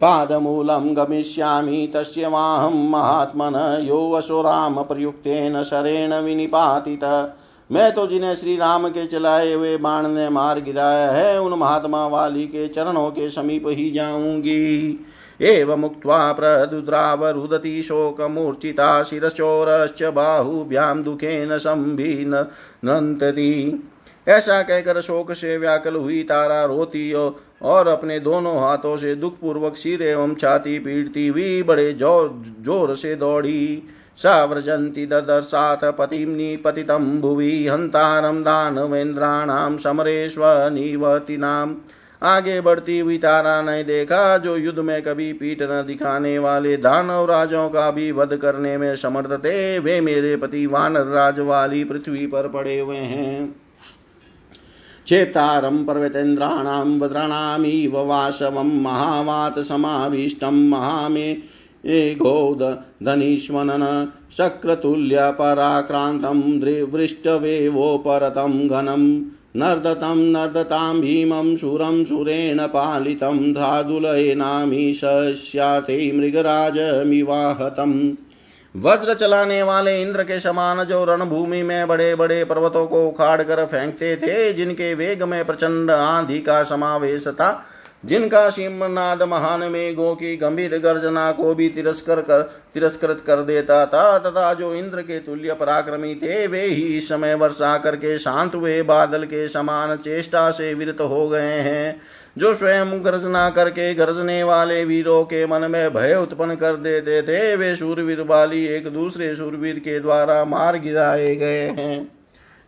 [0.00, 7.34] पादमूलं गमिष्यामि, तस्य वाहं महात्मन यो वशो राम प्रयुक्तेन शरेण विनिपातित।
[7.72, 12.06] मैं तो जिन्हें श्री राम के चलाए हुए बाण ने मार गिराया है, उन महात्मा
[12.06, 14.98] वाली के चरणों के समीप ही जाऊँगी।
[15.40, 23.48] एवमुक्त्वा प्रदुद्रावरुदति शोकमूर्छिता शिरश्चोरश्च बाहुभ्यां दुखेन संभिनन्तति
[24.26, 30.02] ऐसा कहकर शोक से व्याकुल हुई तारा रोती और अपने दोनों हाथों से दुखपूर्वक सिर
[30.02, 33.82] एवं छाती पीड़ती हुई बड़े ज़ोर ज़ोर से दौड़ी।
[34.16, 41.74] साव्रजन्ति ददर्शात् पतिं निपतितं भुवि हन्तारं दानवेन्द्राणां समरेष्वनिवर्तिनाम्
[42.22, 47.24] आगे बढ़ती हुई तारा ने देखा, जो युद्ध में कभी पीठ न दिखाने वाले दानव
[47.30, 52.26] राजों का भी वध करने में समर्थ थे, वे मेरे पति वानर राज वाली पृथ्वी
[52.26, 53.56] पर पड़े हुए हैं।
[55.06, 61.36] चेतारं पर्वतेन्द्राणां वज्राणामिव वाशवं महावात समाविष्टं, महामे
[61.86, 69.24] गोधनीष्वनन शक्रतुल्यपराक्रान्तं दृवृष्टवेवोपरतं घनम्।
[69.56, 78.12] नर्दतं नर्दतां भीमं सुरं सुरेण पालितं धादुलयेनामीश्याते मृगराजमिवाहतम्।
[78.76, 83.66] वज्र चलाने वाले इंद्र के समान जो रणभूमि में बड़े बड़े पर्वतों को उखाड़ कर
[83.66, 87.64] फेंकते थे, जिनके वेग में प्रचंड आंधी का समावेश था
[88.04, 92.42] जिनका सिंहनाद महान मेघों की गंभीर गर्जना को भी तिरस्कर कर,
[92.74, 97.34] तिरस्कृत कर देता था, तथा जो इंद्र के तुल्य पराक्रमी थे, वे ही इस समय
[97.34, 102.00] वर्षा करके शांत हुए, बादल के समान चेष्टा से विरत हो गए हैं।
[102.38, 107.56] जो स्वयं गर्जना करके गर्जने वाले वीरों के मन में भय उत्पन्न कर देते थे,
[107.56, 112.21] वे सूरवीर वाली एक दूसरे सूरवीर के द्वारा मार गिराए गए हैं।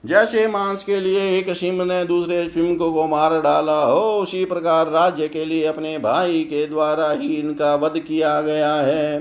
[0.05, 4.87] जैसे मांस के लिए एक सिंह ने दूसरे सिंह को मार डाला हो उसी प्रकार
[4.87, 9.19] राज्य के लिए अपने भाई के द्वारा ही इनका वध किया गया है।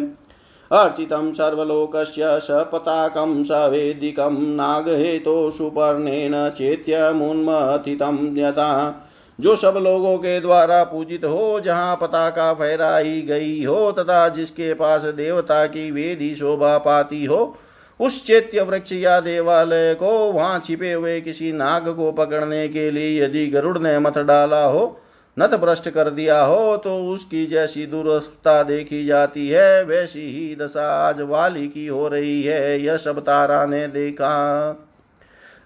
[0.71, 9.03] अर्चितं सर्वलोकस्य सपताकं सवेदिकं नागहेतो सुपर्णेन चेत्यमुन्मथितं यथा।
[9.39, 15.01] जो सब लोगों के द्वारा पूजित हो, जहाँ पताका फहराई गई हो, तथा जिसके पास
[15.01, 17.55] देवता की वेदी शोभा पाती हो
[18.03, 23.23] उस चैत्य वृक्ष या देवालय को वहाँ छिपे हुए किसी नाग को पकड़ने के लिए
[23.23, 24.99] यदि गरुड़ ने मत डाला हो,
[25.37, 30.87] नत भ्रष्ट कर दिया हो तो उसकी जैसी दुरवस्था देखी जाती है, वैसी ही दशा
[30.99, 34.33] आज वाली की हो रही है, यह सब तारा ने देखा।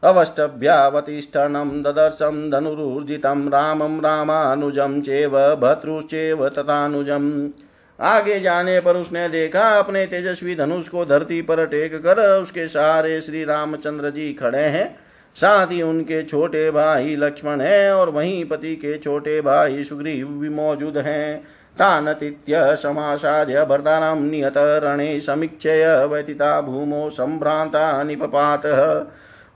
[0.03, 7.49] अवष्टभ्यावतिष्ठनं ददर्शं धनुरूर्जितं रामं रामानुजं चेव भर्तृश्चेव तथानुजम्।
[8.00, 13.20] आगे जाने पर उसने देखा अपने तेजस्वी धनुष को धरती पर टेक कर उसके सहारे
[13.22, 15.00] श्री रामचंद्र जी खड़े हैं।
[15.36, 20.50] साथ ही उनके छोटे भाई लक्ष्मण हैं और वहीं पति के छोटे भाई सुग्रीव भी
[20.50, 21.38] मौजूद हैं।
[21.78, 28.66] तानतीत्य समासाद्य भरताराम नियत, रणे, समीक्षय, व्यतिता, भूमो, संभ्रांता, निपपात।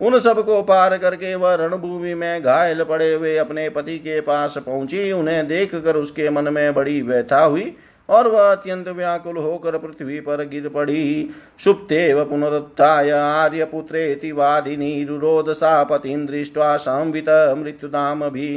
[0.01, 5.11] उन सबको पार करके वह रणभूमि में घायल पड़े हुए अपने पति के पास पहुँची।
[5.11, 7.75] उन्हें देख कर उसके मन में बड़ी व्यथा हुई।
[8.11, 15.83] और वह अत्यंत व्याकुल होकर पृथ्वी पर गिर पड़ी। सुप्तेव पुनरुत्थाय आर्यपुत्रेति वादिनी रुरोध सा
[15.83, 18.49] पतिं दृष्ट्वा संवित मृत्युदाम भी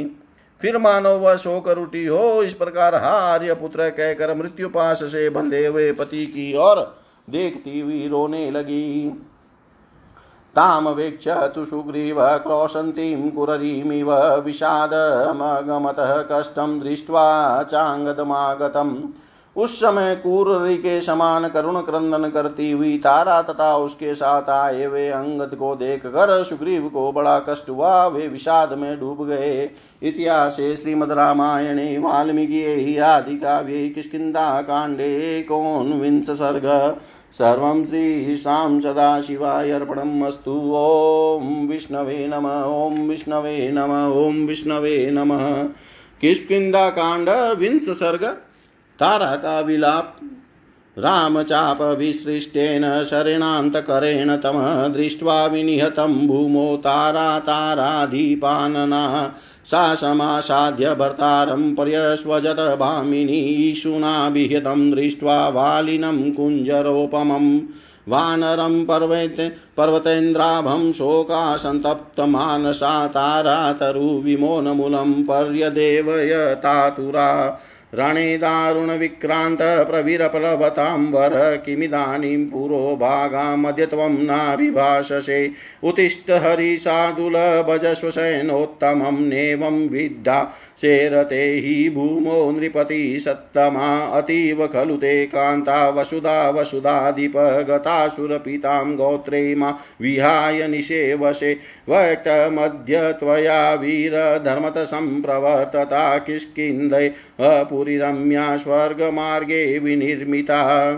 [0.61, 5.65] फिर मानो वह सोकर उठी हो। इस प्रकार हा आर्यपुत्र कहकर मृत्यु पास से बंधे
[5.65, 6.81] हुए पति की ओर
[7.29, 9.09] देखती हुई रोने लगी।
[10.55, 17.25] तामवेक्ष तु सुग्रीव क्रोशन्तीं कुररीमिव विषादमगमतः कष्टं दृष्ट्वा
[17.63, 18.95] चाङ्गदमागतम्।
[19.57, 25.09] उस समय कूररी के समान करुण क्रंदन करती हुई तारा तथा उसके साथ आए वे
[25.09, 29.69] अंगद को देख कर सुग्रीव को बड़ा कष्ट हुआ। वे विषाद में डूब गए।
[30.03, 36.97] इतिहास श्रीमद रामायणे, वाल्मीकि आदि काव्य काव्ये किष्किन्धा काण्डे कोन्विंश सर्ग,
[37.31, 43.91] सर्वं श्रीशां सदाशिवाय अर्पणम् अस्तु। ॐ विष्णवे नम ॐ विष्णवे नम
[44.25, 45.63] ॐ विष्णवे नम। नमः
[46.21, 47.29] किष्किन्धाकाण्ड
[47.59, 48.37] विंश सर्ग
[48.99, 50.17] तारा का विलाप
[50.97, 59.33] रामचाप विसृष्टेन शरणान्तकरेण तम दृष्ट्वा विनिहतं भूमौ तारा ताराधिपानना
[59.65, 67.59] सा समासाद्य भर्तारं पर्यस्वजत भामिनीशुना विहतं दृष्ट्वा वालिनं कुञ्जरोपमम्
[68.07, 73.73] वानरं पर्वत पर्वतेन्द्राभं शोकासन्तप्तमानसा तारा
[75.29, 77.59] पर्यदेवयतातुरा।
[77.99, 85.51] रणे दारुणविक्रान्तप्रविरप्लवतां वर किमिदानीं पुरो भागामद्य त्वं नाभिभाषसे
[85.83, 98.95] उत्तिष्ठ हरिशार्दुलभजस्वशयनोत्तमं नेवं विद्धा शेरते हि भूमो नृपति सत्तमा, अतीव खलु ते कान्ता, वसुधा, वसुधाधिपगतासुरपितां
[98.95, 101.59] गोत्रे मा विहाय निषेवशे
[101.89, 110.93] व्यक्तमद्य त्वया वीरधर्मतसम्प्रवर्तता किष्किन्धै पुरीरम्या स्वर्गमार्गे विनिर्मिता।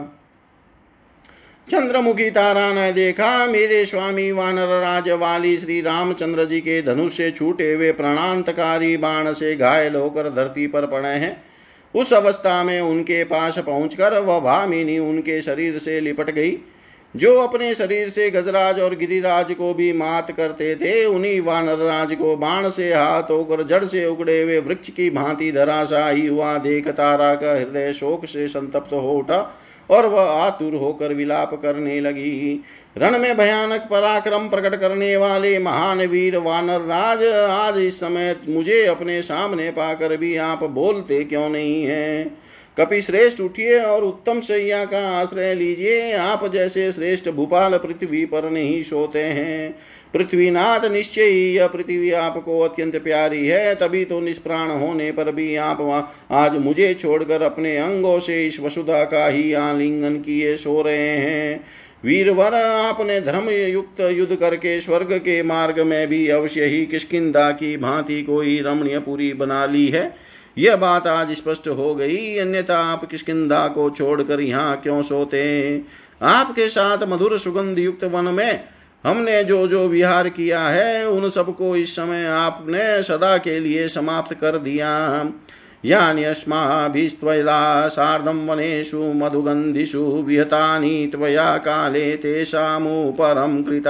[1.67, 7.31] चंद्रमुखी तारा ने देखा, मेरे स्वामी वानर राज वाली श्री रामचंद्र जी के धनुष से
[7.31, 11.43] छूटे हुए प्राणांतकारी बाण से घायल होकर धरती पर पड़े हैं।
[11.95, 16.51] उस अवस्था में उनके पास पहुंचकर वह भामिनी उनके शरीर से लिपट गई।
[17.15, 22.13] जो अपने शरीर से गजराज और गिरिराज को भी मात करते थे, उन्हीं वानर राज
[22.13, 26.87] को बाण से हाथ होकर, जड़ से उगड़े हुए वृक्ष की भांति धराशाही हुआ। देख
[26.87, 29.39] तारा का हृदय शोक से संतप्त हो उठा
[29.89, 32.63] और वह आतुर होकर विलाप करने लगी।
[32.97, 38.85] रण में भयानक पराक्रम प्रकट करने वाले महान वीर वानर राज, आज इस समय मुझे
[38.85, 42.37] अपने सामने पाकर भी आप बोलते क्यों नहीं हैं?
[42.77, 48.49] कपि श्रेष्ठ उठिए और उत्तम सैया का आश्रय लीजिए। आप जैसे श्रेष्ठ भूपाल पृथ्वी पर
[48.49, 49.75] नहीं सोते हैं।
[50.13, 56.11] पृथ्वीनाथ निश्चय यह पृथ्वी आपको अत्यंत प्यारी है। तभी तो निष्प्राण होने पर भी आप
[56.31, 61.59] आज मुझे छोड़कर अपने अंगों से इस वसुधा का ही आलिंगन किए सो रहे हैं।
[62.05, 67.77] वीरवर, आपने धर्म युक्त युद्ध करके स्वर्ग के मार्ग में भी अवश्य ही किसकिदा की
[67.77, 70.15] भांति कोई रमणीय पुरी बना ली है।
[70.57, 75.81] यह बात आज स्पष्ट हो गई, अन्यथा आप किसकिदा को छोड़कर यहाँ क्यों सोते?
[76.21, 78.63] आपके साथ मधुर सुगंध युक्त वन में
[79.03, 84.33] हमने जो जो विहार किया है, उन सबको इस समय आपने सदा के लिए समाप्त
[84.33, 85.25] कर दिया।
[85.85, 93.83] यान्यस्माभिस्त्वया सार्धं वनेषु मधुगन्धिषु विहतानि त्वया काले तेषामुपरं कृत।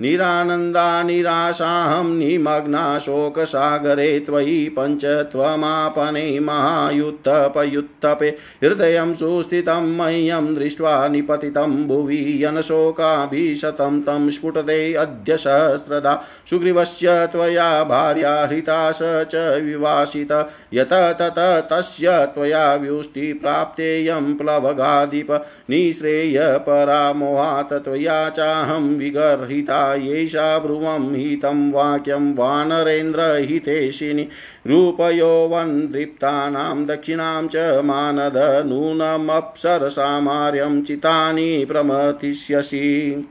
[0.00, 14.30] निरानन्दा निराशाहं निमग्ना शोकसागरे त्वयि पञ्चत्वमापने महायुत्थपयुत्थपे हृदयं सुस्थितं मह्यं दृष्ट्वा निपतितं भुवि यनशोकाभिशतं तं
[14.30, 23.32] स्फुटते अद्य सहस्रदा। सुग्रीवस्य त्वया भार्या हृता स च विवासित। यत तत तस्य त्वया व्युष्टि
[23.32, 34.28] प्राप्तेयं प्लवगाधिप निःश्रेयपरामोहात् त्वया चाहं विगर्हिता। येषा ब्रुवं हितं वाक्यं वानरेन्द्रहितेशिनि
[34.66, 43.26] रूपयौवनदृप्तानां दक्षिणां च मानद नूनमप्सरसामार्यं चितानि प्रमथिष्यसि।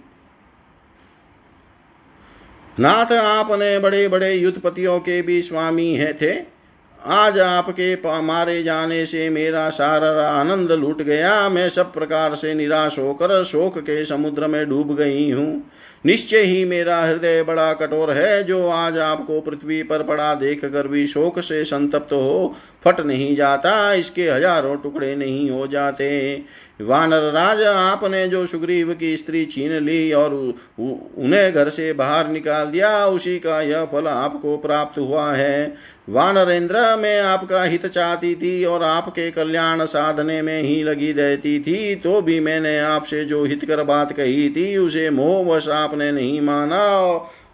[2.80, 6.56] नाथ आपने बड़े बड़े युद्धपतियों के भी स्वामी है थे।
[7.00, 13.00] आज आपके मारे जाने से मेरा सारा आनंद लूट गया। मैं सब प्रकार से निराश
[13.00, 15.72] होकर शोक के समुद्र में डूब गई हूँ।
[16.06, 20.88] निश्चय ही मेरा हृदय बड़ा कठोर है, जो आज आपको पृथ्वी पर पड़ा देख कर
[20.88, 22.54] भी शोक से संतप्त हो,
[22.84, 26.44] फट नहीं जाता, इसके हज़ारों टुकड़े नहीं हो जाते।
[26.80, 30.34] वानर राज आपने जो सुग्रीव की स्त्री छीन ली और
[30.80, 35.76] उन्हें घर से बाहर निकाल दिया, उसी का यह फल आपको प्राप्त हुआ है।
[36.10, 41.96] वानरेंद्र मैं आपका हित चाहती थी और आपके कल्याण साधने में ही लगी रहती थी
[41.96, 46.84] तो भी मैंने आपसे जो हितकर बात कही थी, उसे मोहवश आपने नहीं माना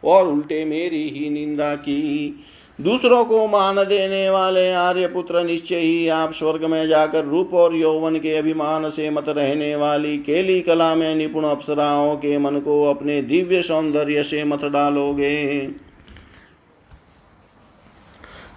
[0.03, 2.45] और उल्टे मेरी ही निंदा की।
[2.82, 8.15] दूसरों को मान देने वाले आर्यपुत्र निश्चय ही आप स्वर्ग में जाकर रूप और यौवन
[8.15, 13.21] के अभिमान से मत रहने वाली केली कला में निपुण अप्सराओं के मन को अपने
[13.21, 15.67] दिव्य सौंदर्य से मत डालोगे।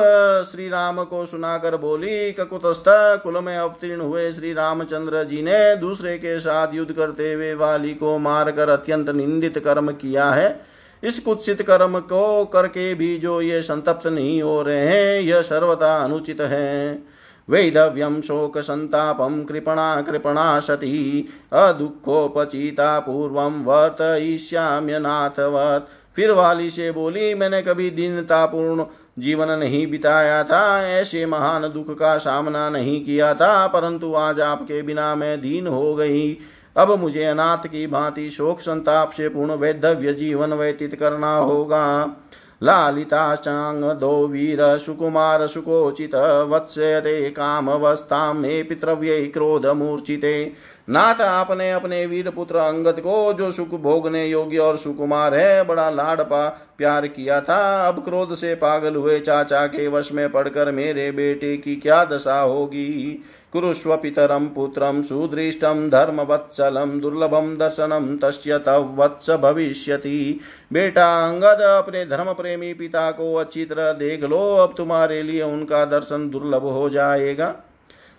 [0.52, 2.84] श्री राम को सुनाकर बोली, ककुतस्थ,
[3.24, 7.94] कुल में अवतीर्ण हुए श्री रामचंद्र जी ने दूसरे के साथ युद्ध करते हुए वाली
[7.94, 10.62] को मारकर अत्यंत निंदित कर्म किया है।
[11.04, 16.04] इस कुत्सित कर्म को करके भी जो ये संतप्त नहीं हो रहे हैं, यह सर्वथा
[16.04, 17.04] अनुचित है।
[17.50, 28.84] वैधव्यं शोकसन्तापं कृपणा कृपणा सती, अदुःखोपचिता पूर्वं वर्तयिष्याम्यनाथवत्। फिर वाली से बोली, मैंने कभी दीनतापूर्ण
[29.20, 34.82] जीवन नहीं बिताया था, ऐसे महान दुख का सामना नहीं किया था, परंतु आज आपके
[34.82, 36.38] बिना मैं दीन हो गई।
[36.78, 42.16] अब मुझे अनाथ की भांति शोक संताप से पूर्ण वैधव्य जीवन व्यतीत करना होगा।
[42.64, 46.16] लालिताश्चाङ्गदो वीर, सुकुमार सुकोचित
[46.50, 50.54] वत्स्यते कामवस्थां मे पितृव्यै क्रोधमूर्छिते
[50.88, 55.90] नाथ आपने अपने वीर पुत्र अंगद को जो सुख भोगने योग्य और सुकुमार है, बड़ा
[55.90, 60.72] लाड पा प्यार किया था। अब क्रोध से पागल हुए चाचा के वश में पड़कर
[60.72, 63.24] मेरे बेटे की क्या दशा होगी?
[63.54, 70.40] कुरुष्व पितरम पुत्रम सुदृष्टम धर्म वत्सलम दुर्लभम दर्शनम तस्य तव वत्स भविष्यति।
[70.74, 75.86] बेटा अंगद, अपने धर्म प्रेमी पिता को अच्छी तरह देख लो। अब तुम्हारे लिए उनका
[75.86, 77.56] दर्शन दुर्लभ हो जाएगा।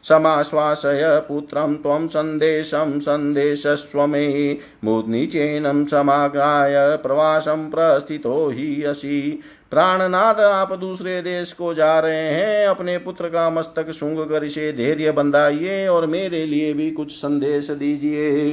[0.03, 9.41] समाश्वासय पुत्रं त्वं सन्देशं सन्देशस्व मे मुद्निचेनं समाग्राय प्रवासं प्रस्थितो हि असि।
[9.71, 14.73] प्राणनाथ, आप दूसरे देश को जा रहे हैं। अपने पुत्र का मस्तक सूंघ कर इसे
[14.73, 18.51] धैर्य बंधाइए और मेरे लिए भी कुछ संदेश दीजिए।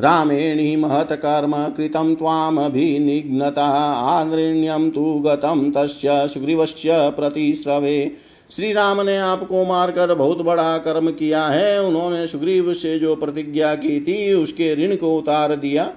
[0.00, 10.14] रामेणी महत्कर्म कृतं त्वामभिनिघ्नता आनृण्यं तु गतं तस्य सुग्रीवस्य प्रतिश्रवे श्री राम ने आपको मारकर
[10.14, 15.18] बहुत बड़ा कर्म किया है। उन्होंने सुग्रीव से जो प्रतिज्ञा की थी, उसके ऋण को
[15.18, 15.92] उतार दिया।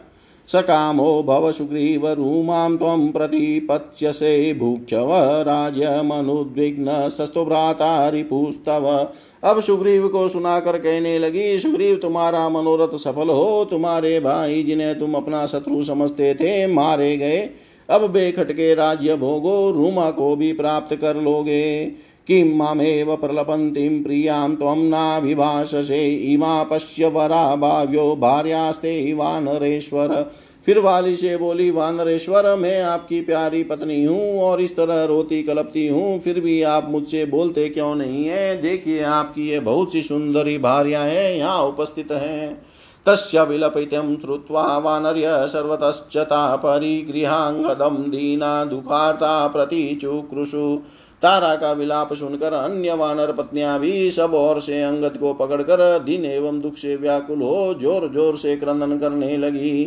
[0.47, 5.13] सकामो भव सुग्रीव रूमां त्वं प्रतिपत्स्यसे भूक्षव
[5.47, 9.09] राज्यमनुद्विग्न सस्तो भ्राता रिपुस्तव।
[9.43, 15.13] अब सुग्रीव को सुनाकर कहने लगी, सुग्रीव, तुम्हारा मनोरथ सफल हो। तुम्हारे भाई जिन्हें तुम
[15.15, 17.49] अपना शत्रु समझते थे, मारे गए।
[17.89, 21.91] अब बेखटके राज्य भोगो, रूमा को भी प्राप्त कर लोगे।
[22.27, 30.31] किं मामेव प्रलपन्तीं प्रियाँ त्वं नाभिभाषसे इमा पश्य वरा भाव्यो भार्यास्ते वानरेश्वर।
[30.65, 35.87] फिर वाली से बोली, वानरेश्वर, मैं आपकी प्यारी पत्नी हूँ और इस तरह रोती कलपती
[35.87, 38.61] हूँ। फिर भी आप मुझसे बोलते क्यों नहीं है?
[38.61, 42.73] देखिए, आपकी ये बहुत सी सुंदरी भार्या है, यहाँ उपस्थित है।
[43.05, 50.81] तस्य विलपितं श्रुत्वा वानर्य सर्वतश्चता परिगृहाङ्गदं दीना दुःखार्ता प्रतिचुक्रुषु
[51.23, 56.25] तारा का विलाप सुनकर अन्य वानर पत्नियाँ भी सब ओर से अंगद को पकड़कर दिन
[56.25, 59.83] एवं दुख से व्याकुल हो ज़ोर ज़ोर से क्रंदन करने लगी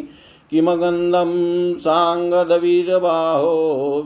[0.51, 1.33] किमगन्धं
[1.79, 3.53] साङ्गदवीरबाहो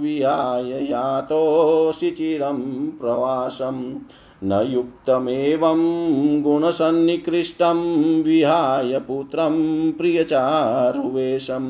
[0.00, 2.60] विहाय यातोऽसि चिरं
[3.00, 3.82] प्रवासम्
[4.44, 5.80] न युक्तमेवं
[6.42, 7.80] गुणसन्निकृष्टं
[8.22, 9.56] विहाय पुत्रं
[9.92, 11.66] प्रियचारुवेशम्।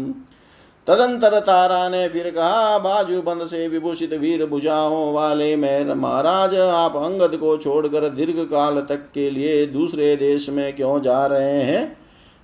[0.86, 6.96] तदंतर तारा ने फिर कहा, बाजू बंद से विभूषित वीर भुजाओं वाले मेर महाराज, आप
[6.96, 12.00] अंगद को छोड़कर दीर्घ काल तक के लिए दूसरे देश में क्यों जा रहे हैं?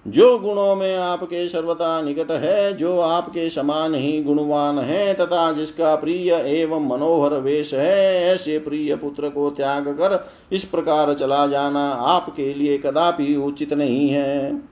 [0.06, 5.96] जो गुणों में आपके सर्वता निकट है, जो आपके समान ही गुणवान है, तथा जिसका
[5.96, 11.88] प्रिय एवं मनोहर वेश है, ऐसे प्रिय पुत्र को त्याग कर इस प्रकार चला जाना
[11.90, 14.62] आपके लिए कदापि उचित नहीं है।